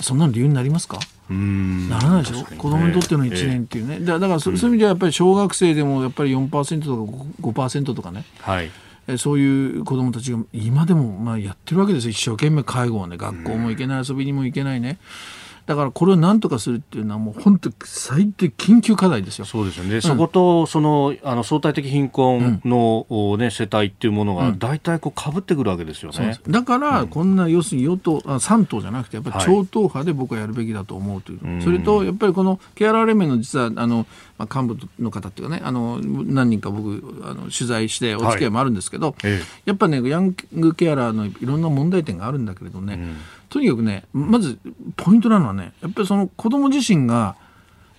[0.00, 0.98] そんなの理由になりますか？
[1.30, 8.70] ならないでしょ、ね、子供にとっての1年っていうね、えー、だからそ,、うそういう意味ではやっぱり小学生でもやっぱり4%とか 5%, とかね、はい
[9.18, 14.98] そういう子供たちが今でもまあやってるわけですよ一生懸命介護をね学校も行けない遊びにも行けないね。
[15.66, 19.46] だからこれを何とかするっていうのはもう本当最低緊急課題ですよ。
[19.46, 19.94] そうですよね。
[19.96, 26.38] うん、そことそのあの相対的貧困の、うん、ね世帯っていうものが大体こう被ってくるわけですよね。
[26.48, 31.46] だからこんな要するに与党あ3党じゃなくてやっぱり超党派で僕はやるべきだと思うという。
[31.46, 34.06] はい、それとやっぱりこのケアラー連盟の実はあの
[34.36, 39.32] まあ、幹部の方っていうかねあの何人か僕あの取材してお付き合いもあるんですけど、はい、
[39.64, 43.16] やっぱねヤングケアラーのいろんな問題点があるんだけれどね、うん、
[43.54, 44.58] とにかくねまず
[44.96, 47.36] ポイントなのはねやっぱりその子供自身が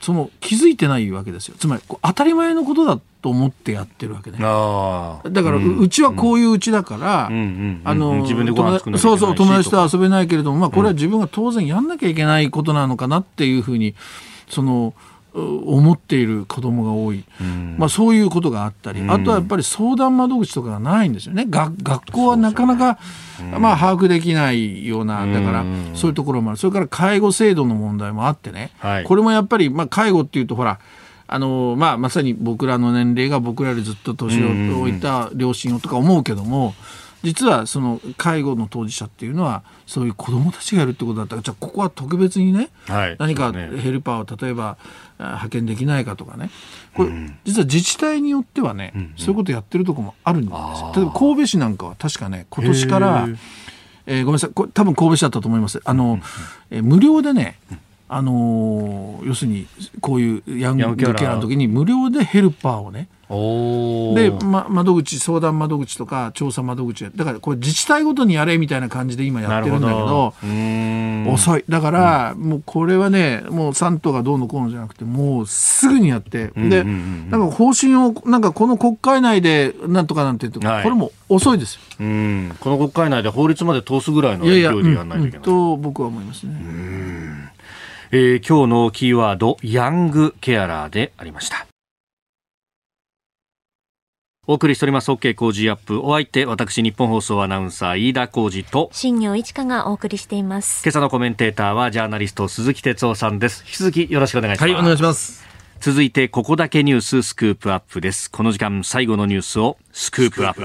[0.02, 1.56] その気づいてないわけですよ。
[1.58, 4.38] つまり当たり前のことだと思ってやってるわけね。
[4.38, 13.96] だから、うちはこういううちだから、あの自分でご飯作そうそう友達と遊べないけれども、まあ、これは自分が当然やんなきゃいけないことなのかなっていうふうに
[14.50, 14.94] その
[15.36, 17.26] 思っている子供が多い、
[17.78, 21.46] まあ、そういうことがあったり、あとはやっぱり相談窓口とかがないんですよね。
[21.50, 23.00] 学学校はなかなか、
[23.60, 26.58] まあ、把握できないようなだからそういうところもある。
[26.58, 30.80] それから介護制度の問題もあってね、はい、これもやっぱり、まあ、介護っていうとほら
[31.28, 36.76] あのまあ、まさに僕らの年齢が僕らよりずっと年を置いた両親をとか思うけども、
[37.24, 41.36] 実はその介護の当事者っていうのはそういう子どもたちがいるってことだった。
[41.36, 44.78] らじゃあここは特別にね、はい、何かヘルパーを例えば
[45.20, 46.50] 派遣できないかとかね。
[46.94, 47.10] これ、
[47.44, 50.54] 実は自治体によってはね、うんうん、そういうことやってるとこもあるんです
[50.96, 53.28] 例えば神戸市なんかは確かね今年から、
[54.06, 54.50] えー、ごめんなさい。
[54.54, 55.82] これ多分神戸市だったと思います。
[55.84, 56.20] あの、
[56.70, 57.60] えー、無料でね、
[58.08, 59.68] あのー、要するに
[60.00, 63.08] こういうヤングケアの時に無料でヘルパーをね。
[63.28, 70.34] で、ま、窓口相談窓口とか調査窓口だからこれ自治体ごとにやれみたいな感じで今やってるんだけど
[71.34, 71.66] 遅い。
[71.68, 76.84] だから、うん、もうこれはねもう3党がどうのこうのじゃなくてもうすぐにやって、うんうんうん、で
[77.32, 81.82] なんか方針をなんかこの国会内でなんとかなんて言うと、はい、これも遅いですよ。
[82.00, 82.56] うん。
[82.60, 84.76] この国会内で法律まで通すぐらいの勢いでやら
[85.06, 86.54] ないといけない、うん、と僕は思いますね。
[88.12, 91.66] えー、今日のキーワードヤングケアラーでありました。
[94.48, 96.02] お送りしております OK 工事アップ。
[96.02, 98.90] お相手私日本放送アナウンサー飯田浩二と。
[98.94, 100.84] 新業一華がお送りしています。
[100.86, 103.64] 今朝のコメンテーターはジャーナリスト鈴木哲夫さんです。
[103.66, 104.72] 引き続きよろしくお願いします。
[104.72, 105.44] はいお願いします。
[105.80, 108.30] 続いてここだけニューススクープアップです。
[108.30, 110.62] この時間最後のニュースをスクープアップ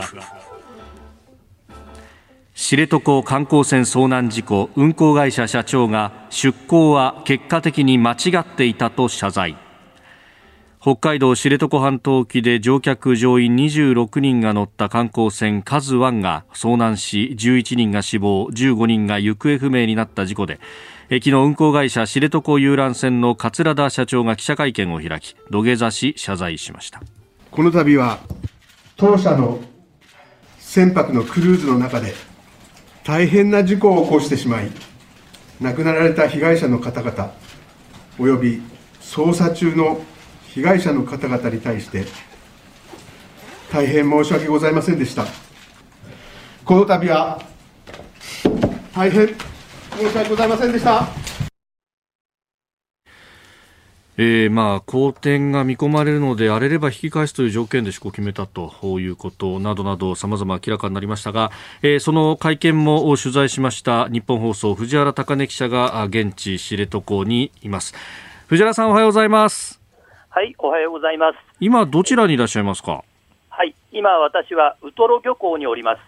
[2.62, 9.56] 知床観光船遭難事故運航会社社長が出航は結果的に間違っていたと謝罪。
[10.78, 20.61] 北海道知床半島沖で乗客乗員26人が乗った観光船カズワンが遭難し11人が死亡15人が行方不明になった事故で
[21.08, 27.00] 昨日運航会社知床遊覧船の桂田社長が記者会見を開き土下座し謝罪しました。
[27.50, 28.18] この度は
[28.96, 29.61] 当社の
[30.58, 32.14] 船舶のクルーズの中で
[33.11, 34.70] 大変な事故を起こしてしまい
[35.61, 37.32] 亡くなられた被害者の方々
[38.20, 38.62] および
[39.00, 40.00] 捜査中の
[40.46, 42.04] 被害者の方々に対して
[43.72, 45.26] 大変申し訳ございませんでした。
[46.64, 47.42] この度は
[48.94, 49.34] 大変申
[50.12, 51.49] し訳ございませんでした。
[54.22, 61.50] えー、まあ、好転が見込まれるので、荒れれば引き返すという条件で出航を決めたということなどなど、様々明らかになりましたが、
[61.80, 67.94] えー、その会見も取材しました日本放送、藤原貴根記者が現地知床にいます。
[68.48, 69.80] 藤原さんおはようございます。
[70.28, 71.38] はい、おはようございます。
[71.58, 73.02] 今、どちらにいらっしゃいますか？
[73.48, 76.00] はい、今、私はウトロ漁港におります。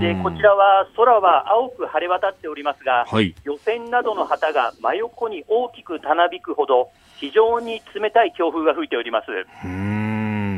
[0.00, 9.26] で、こちらは空は青く晴れ渡っておりますが、はい、漁船などの旗が真横に大きくたなびくほど、非常に冷たい強風が吹いております。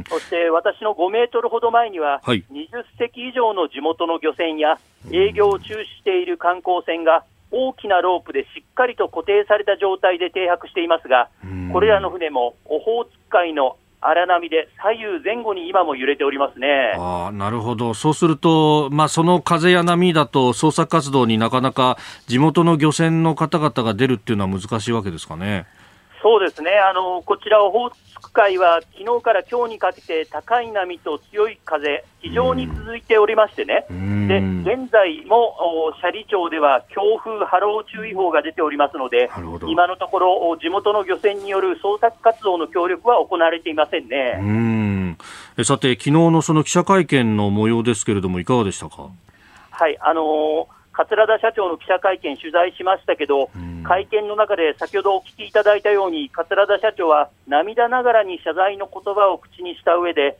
[0.08, 4.78] そして私の5メートルほど前には、はい、20隻以上の地元の漁船や
[5.10, 11.28] 営業を中止している観光船が大きなロープでしっかりと固定された状態で停泊していますが、
[11.72, 16.94] これらの船もオホーツク海の荒波で左右前後に今も揺れておりますね。
[16.96, 25.66] あなるほど、そうすると、まあ、その風や波だと、捜索活動になかなか地元の漁船の方々が出るっていうのは難しいわけですかね。
[26.22, 33.86] そうですね、あのこちら、オホーツク海は昨日から今日にかけて高い波と強い風、非常に続いておりましてね、
[34.28, 35.56] で現在も
[36.02, 39.30] 斜里町では強風、波浪注意報が出ておりますので、
[39.66, 44.38] 今のところ、地元の漁船による捜索活動の協力は行われていませんね。
[44.40, 45.18] うん。
[45.64, 49.08] さて、昨日のその記者会見の模様ですけれども、いかがでしたか？
[49.70, 49.96] はい。
[50.00, 50.66] あのー
[51.00, 53.48] 桂田社長の記者会見、取材しましたけど、
[53.84, 60.36] 会見の中で先ほどお聞きいただいたように、桂田社長は涙ながらに謝罪の言葉を口にした上で、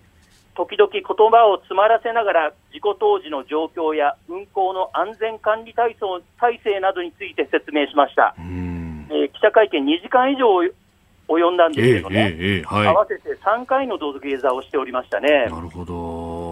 [0.54, 8.34] 時々言葉を詰まらせながら、事故当時の状況や運航の安全管理体操体制などについて説明しました。
[8.38, 10.60] えー、記者会見2時間以上
[11.26, 15.46] 及んだんですけどね、えーえーはい、合わせて3回の土下座をしておりましたね。
[15.48, 16.49] なるほど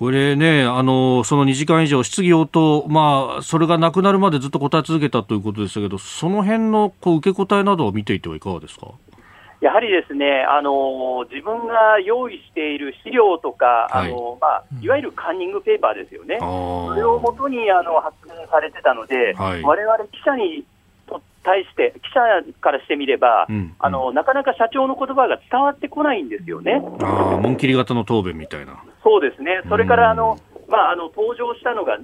[0.00, 8.86] これね、あの、その2時間以上、質疑応答、まあ、それがなくなるまでずっと答え続けたということでしたけど、その辺のこう受け答えなどを見ていてはいかがですか？
[9.60, 20.64] やはりですね、あの自分が用意している資料とか、はい、あのまあ、いわゆるカンニングペーパーですよね、それをもとにあの発言されてたので、われわれ記者に
[21.42, 22.20] 対して、記者
[22.60, 26.82] からしてみれば、うんうん、あのなかなか社長の言葉が伝わってこないんですよね。
[27.02, 28.82] あ紋切り型の答弁みたいな。
[29.02, 30.38] そうですね、それからあの、
[30.68, 31.98] まあ、あの登場したのが、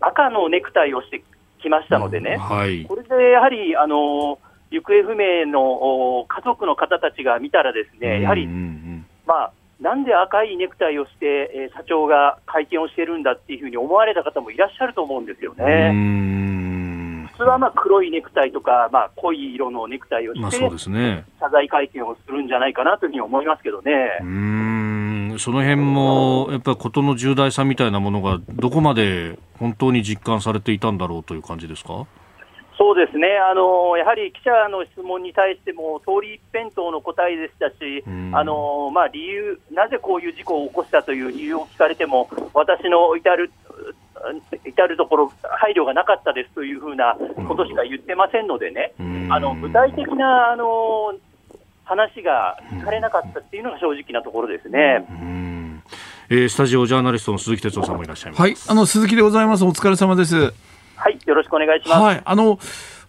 [0.00, 1.22] 赤のネクタイをして
[1.60, 4.38] きましたのでね、うんはい、これでやはりあの
[4.70, 15.90] 行方不明の家族の方たちが見たら、ですねやはり、うんうん、まあ、なんで赤いネクタイをして、えー、社長が会見をしてるんだっていうふうに思われた方もいらっしゃると思うんですよね。
[17.40, 24.18] 通はまあ黒いネクタイとか、まあ、濃い色のネクタイをして、そうですね、謝罪会見をするんじゃないかなというふうに思いますけどね。
[24.20, 25.36] うん。
[25.38, 32.06] その辺も、やっぱり事の重大さみたいなものが、どこまで本当に実感されていたんだろうという感じですか？
[32.76, 43.50] そうですね、あのやはり記者の質問に対しても、通り一辺倒の答えでしたし、あのまあ、理由、なぜこういう事故を起こしたという理由を聞かれても、私の至る
[44.64, 47.16] 至るところ、配慮がなかったですというふうな
[47.48, 48.92] ことしか言ってませんのでね、
[49.30, 51.14] あの具体的なあの
[51.84, 55.06] 話が聞かれなかったっていうのが正直なところですね。
[56.32, 58.40] えー、スタジオジャーナリストの鈴木哲夫さんもいらっしゃいます。
[58.42, 59.64] はい、あの鈴木でございます。
[59.64, 60.52] お疲れ様です。
[60.94, 62.00] はい、よろしくお願いします。
[62.00, 62.58] はい、あの。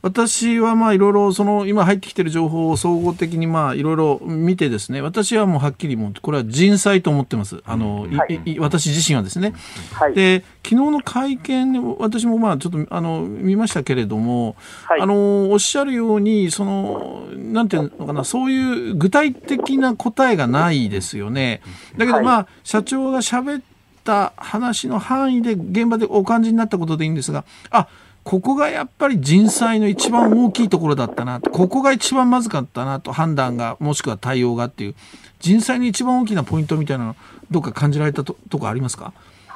[0.02, 7.62] 私はまあいろいろその今入ってきている情報を総合的にまあいろいろ見てですね私はもうはっきりもうこれは人災と思ってます。
[7.66, 9.54] あの、はい、私自身はですね、
[9.94, 21.62] はい、で昨日の会見で私もまあちょっとあの見ましたけれども、はい、あのおっしゃるようにそのなんていうのかなそういう具体的な答えがないですよね。
[21.98, 23.64] だけどまあ社長が喋っ
[24.04, 27.88] た話の範囲で現場でお感じになったことでいいんですがあ
[28.24, 34.96] ここがやっぱり人災の一番大きいところだったなここが一番まずかったなと判断がもしくは対応がっていう
[35.40, 37.16] 人災の一番大きなポイントみたいなの
[37.50, 39.14] どっか感じられたととこありますか？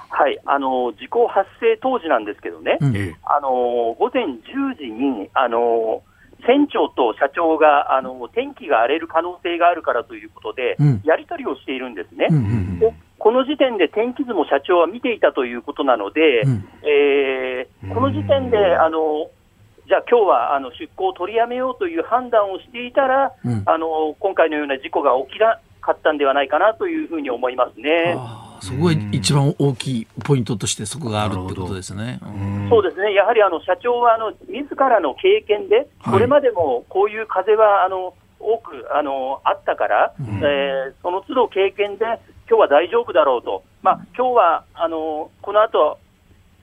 [0.10, 4.38] はいあの事故発生当時なんですけどね、うん、あの午前10
[4.78, 6.02] 時にあの
[6.46, 12.28] 船長と社長があの天気が荒れる可能性があるからということで、うん、やり取りをしているんですね。
[12.30, 19.30] うんうんうん、でこの時点で天気図も社長は見ていたということなので、うん、えー、この時点で、あの
[19.88, 28.18] じゃあ今日はあの出航を取りやめようという判断をしていたら、うん、あの今回のような事故が起きなかったんではないかなというふうに思いますね。
[28.62, 32.20] そこが一番大きいポイントとしてそこがあるってことですね。
[32.70, 33.14] そうですね。
[33.14, 42.06] やはりあの社長はあの自らの経験で、これまでもこういう風はあの多くあのあったから、うん、えー、その都度経験で
[42.48, 43.64] 今日は大丈夫だろうと。
[43.82, 46.00] まあ今日はあのこの後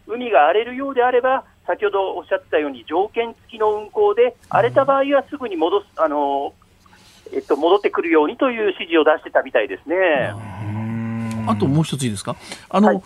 [0.07, 1.45] 海が荒れるようであれば。
[1.64, 6.53] 先ほどおっしゃってたように条件付きの運航で荒れた場合はすぐに戻すあの
[7.33, 10.35] えっと、戻ってくるようにという指示を出してたみたいですね。
[11.47, 12.36] あともう一ついいですか？
[12.68, 13.03] あの、はい、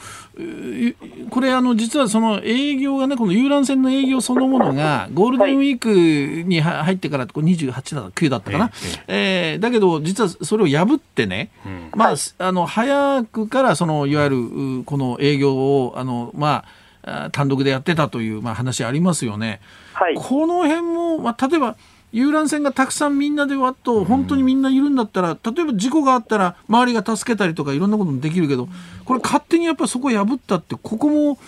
[1.30, 8.70] これあの実はその営業がねこの遊覧船の営業そのものがゴールデンウィークに入ってからこ28だ9だったかな？
[9.08, 16.64] ええー、だけど実はそれを破ってね、うん、まあ、はい、あの早くからそのいわゆるこの営業をあのま
[17.02, 19.60] あ単独でやってたというまあ話ありますよね。
[19.94, 21.76] はい、この辺もまあ例えば。
[22.12, 28.68] 遊覧船がたくさんみんなでわっと本当にみんないるんだったら、例えば事故があったら周りが助けたりとかいろんなこともできるけど
[29.04, 31.38] これ勝手にやっぱりそこ破ったってここも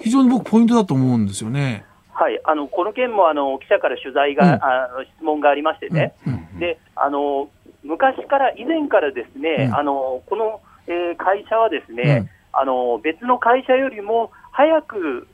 [0.00, 1.84] 非常に僕ポイントだと思うんですよね。
[2.12, 6.32] はい、あのこの件もあの記者から取材が、うん、あ質問がありましてね、うん。
[6.34, 7.48] うん、であの
[7.84, 15.28] 昔から、以前からですね、あのこの、えー、会社はですね、あの別の会社よりも早く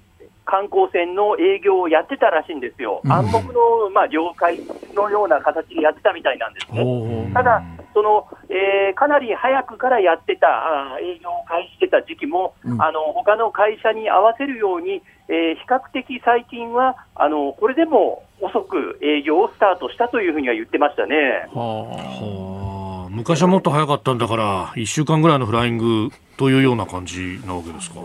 [0.45, 4.59] 観光船の営業をやってたらしいんですよ、暗黙の、まあ、了解
[4.95, 7.31] のような形でやってたみたいなんですね。
[7.35, 7.63] ただ
[7.93, 21.49] その、えー、かなり早くからやってた、あ営業を開始してた時期も、うん、あの他の会社に合わせるように、えー、比較的最近はあのこれでも遅く営業をスタートしたというふうには言ってましたね。
[21.53, 22.70] はあ
[23.11, 27.97] 昔はもっと早かったんだから、1週間ぐらいのフライングというような感じなわけですか？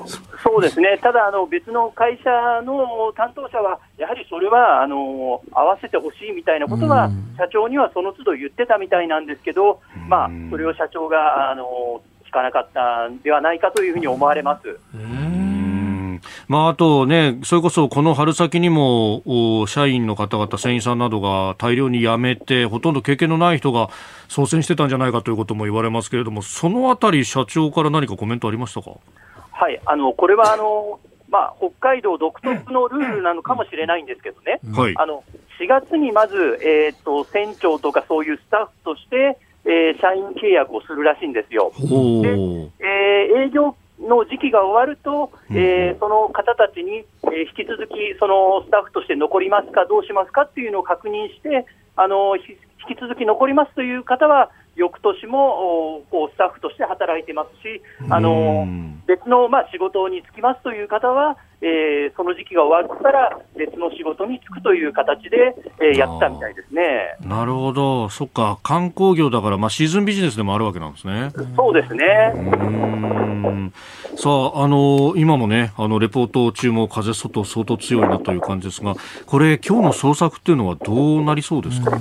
[0.44, 2.30] そうですね、ただあの、別の会社
[2.64, 14.80] の担当者は、やはりそれはあの合わせてほしいみたいなことは、社長にはその都度言ってたみたいなんですけど、まあ、それを社長があの聞かなかったんではないかというふうに思われます。
[16.48, 23.90] まあ、あとね、それこそこの春先にも、社員の方々、船員さんなどが大量に辞めて、ほとんど経験のない人が
[24.28, 28.92] 操船してたんじゃないかということも言われますけれども、そのあたり、社長から何かコメントありましたか？
[29.52, 35.24] はい、あのこれはあの、まあ、北海道独特のルールなのかもしれないんですけどね、はい、あの
[35.62, 41.72] 4月にまず、えーと、船長とかそういうスタッフとして、えー、社員契約をするらしいんですよ。
[41.80, 43.76] で、えー、営業
[44.06, 58.68] の時期が終わると、えー、その方たちに、えー、引き続きそのスタッフとして残りますか、どうしますかっていうのを確認して、あの引き続き残りますという方は、翌年もこうスタッフとして働いてますし、あの
[59.08, 67.16] 別の、まあ、仕事に就きますという方は、えー、その時期が終わったら別の仕事に就くという形で、えー、やったみたいですね。
[67.26, 71.32] なるほど、そっか、観光業だから、まあ、シーズンビジネスでもあるわけなんですね。
[71.56, 72.34] そうですね。
[74.18, 78.96] さあ、あのー、今もね、あのレポート中も風、外、相当強いなという感じですが、
[79.26, 81.92] これ、今日の捜索っていうのはどうなりそうですか？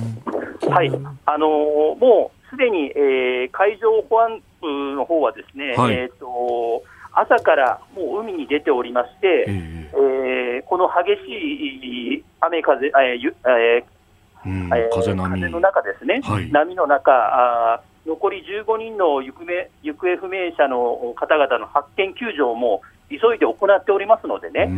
[0.69, 0.89] はい、
[1.25, 6.83] あのー、もうすでに、えー、海上保安部の方はですね、はい、えと
[7.13, 9.97] 朝からもう海に出ておりまして、えー、
[10.57, 15.29] えー、この激しい雨風、えーえーえー、風波。
[15.29, 19.45] 風の中ですね、はい、波の中あ、残り15人の行方
[19.83, 24.69] 行方不明者の方々の発見、救助も急いで行っておりますのでね、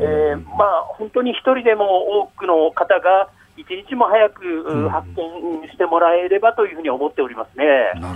[0.00, 7.64] えーまあ、本当に一人でも多くの方が一日も早く発見してもらえればというふうに思っておりますね。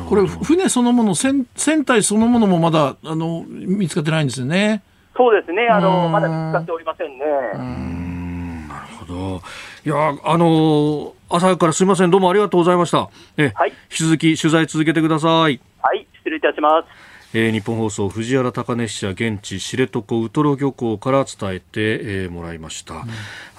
[0.08, 4.82] これ、船そのもの、船船体そのものもまだあの見つかってないんですよね。
[5.16, 7.24] そうですね、あのまだ見つかっておりませんね。
[7.56, 9.40] んなるほど。
[9.84, 13.08] いや、あの朝からすみません、どうもありがとうございました。
[13.36, 15.60] え、はい、引き続き取材続けてください。
[15.82, 17.08] はい、失礼いたします。
[17.34, 23.02] えー、日本放送藤原高根支社現地知床ウトロ漁港から伝えて、えー、もらいました、うん、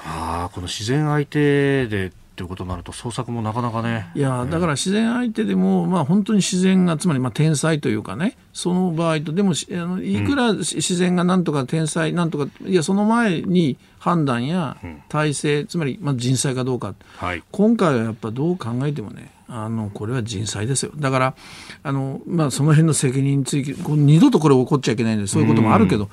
[0.06, 4.08] あこの自然相手でっていうことになると創作もなかなかね。
[4.16, 14.78] いやだから自然相手でも、まあ、本当に自然がつまりまあ天才というかねその場合とでもあのいくら自然がなんとか天才なんとかいやその前に判断や
[15.10, 20.94] 体制、つまりまあ人災かどうか、はい、今回はやっぱどう考えてもねあのこれは人災ですよ。
[20.96, 21.36] だから
[21.84, 26.06] あの、まあ、その辺の責任について二度とこれ起こっちゃいけないんでそういうこともあるけど。
[26.06, 26.10] うん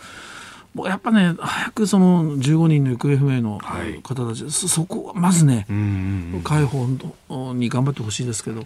[0.84, 3.58] やっぱね、早くその15人の行方不明の
[4.02, 5.66] 方たち、はい、そこはまずね、
[6.44, 6.86] 解放
[7.54, 8.62] に頑張ってほしいですけど、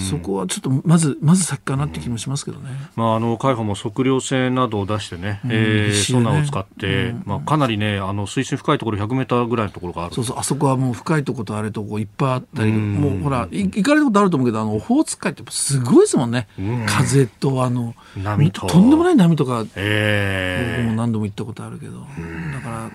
[0.00, 2.70] そこはちょっとまず、まず先かなって気もしますけどね。
[2.96, 10.14] まあ、あの海保も測量船などを出してね、うん、えー、ソナーを使って、うん、まあ、かなりね、あの水深深いところ100メーターぐらいのところがある。
[10.14, 16.48] そうそう、あそこはもう深いところとあれとこいっぱいあったり、もうほら、行かれたことあると思うけど、あのオホーツク海ってすごいですもんね、
[16.86, 18.66] 風とあの波と。
[18.66, 22.90] とんでもない波とか、えー、僕も何度も行ったことあるけど、だから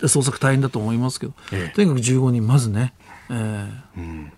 [0.00, 2.92] 捜索大変だと思いますけど、えー、とにかく15人まずね、
[3.30, 4.32] えーうん。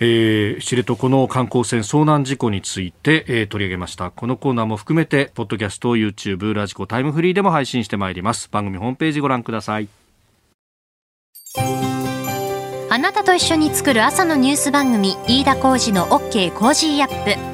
[0.00, 4.10] えー、知床の観光船遭難事故について、えー、取り上げました。
[4.10, 8.48] このコーナーも含めてポッドキャスト YouTube radiko タイムフリーでも配信してまいります。
[8.50, 9.88] 番組ホームページご覧ください。
[12.90, 17.53] あなたと一緒に作る朝のニュース番組飯田浩二の OK コージーアップ